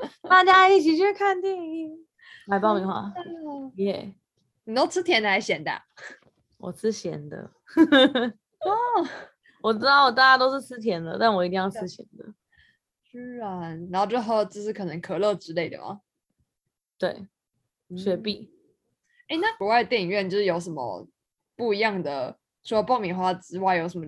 [0.28, 2.06] 大家一起去看电影，
[2.46, 3.12] 买爆米花，
[3.76, 4.14] 耶！
[4.64, 5.70] 你都吃甜的还是咸的？
[6.58, 7.50] 我吃咸的。
[8.60, 8.72] 哦，
[9.62, 12.24] 我知道大家都是吃甜的，但我一定要吃咸的。
[13.04, 16.00] 居然，然后就喝就是可能可乐之类的吗？
[16.98, 17.26] 对，
[17.96, 18.52] 雪碧。
[19.28, 21.06] 哎，那国外电影院就是有什么
[21.56, 22.38] 不一样的？
[22.64, 24.06] 除了爆米花之外，有什么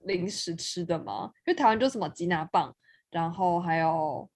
[0.00, 1.30] 零食吃的吗？
[1.46, 2.74] 因为台湾就什么吉拿棒，
[3.10, 4.28] 然后还有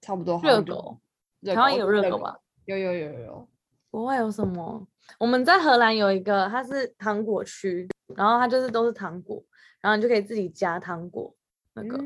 [0.00, 0.98] 差不多热狗，
[1.44, 2.38] 台湾有热狗吧？
[2.66, 3.48] 有有有有有。
[3.90, 4.86] 国外有什么？
[5.18, 9.42] 我们在荷兰有一个，它是糖果区，然后它就是都是糖果，
[9.80, 11.34] 然后你就可以自己夹糖果。
[11.72, 11.96] 那个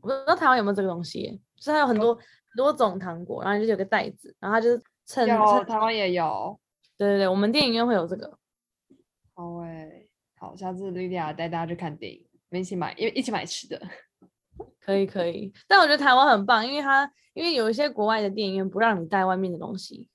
[0.00, 2.22] 我不知道台湾有没有这个东西，就是它有很多很
[2.56, 5.26] 多种糖果，然后就有个袋子，然后它就是称。
[5.26, 6.58] 有台湾也有。
[6.96, 8.38] 对对对，我们电影院会有这个。
[9.34, 13.82] 好诶，好，下次莉莉亚带大家去看电影，我们一起买，因为一起买吃的。
[14.80, 20.08] 可以可以，但我觉得台湾很棒，因为它因为有一些国外的电影院不让你带外面的东西。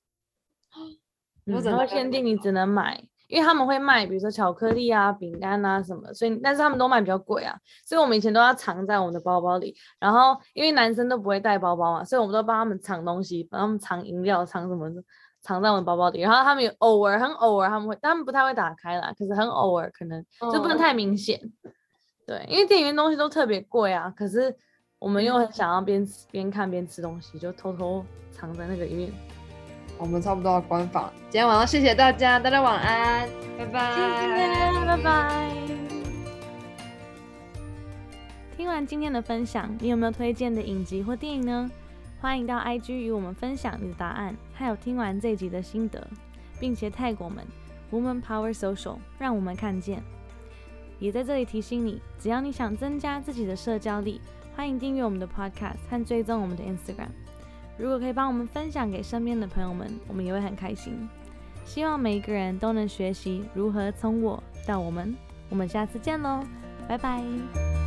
[1.44, 9.74] 然后限定你只能买，因为他们会卖，比如说巧克力啊、饼干啊什么，所以但是他们都卖比较贵啊，所以我们以前都要藏在我们的包包里。
[9.98, 15.02] 然后因为男生都不会带包包嘛，所以我们都帮他们藏东西，帮他们藏饮料、藏什么的，
[15.40, 16.20] 藏在我们包包里。
[16.20, 21.40] 然后他们有偶尔很偶尔他们会，他们不太会打开啦，可是很偶尔可能就不能太明显。
[22.30, 24.54] 对，因为电影院东西都特别贵啊，可是
[25.00, 29.10] 我们又很想要边边看边吃东西，就偷偷藏在那个里面。
[29.98, 33.28] 我们差不多要关房，今天晚上谢谢大家，大家晚安，
[33.58, 34.00] 拜拜，谢
[34.36, 35.52] 谢，拜拜。
[38.56, 41.68] 听完今天的分享，你有没有推荐的影集或电影呢？
[42.20, 46.06] 欢迎到 IG 与我们分享你的答案，还有听完这集的心得，
[46.60, 47.44] 并且 tag 我们
[47.90, 50.00] Woman Power Social，让我们看见。
[51.00, 54.20] 也在这里提醒你，只要你想增加自己的社交力，
[54.54, 57.08] 欢迎订阅我们的 Podcast 和追踪我们的 Instagram。
[57.76, 61.08] 如果可以帮我们分享给身边的朋友们，我们也会很开心。
[61.64, 65.16] 希望每一个人都能学习如何从我到我们。
[65.48, 66.44] 我们下次见喽，
[66.86, 67.79] 拜拜。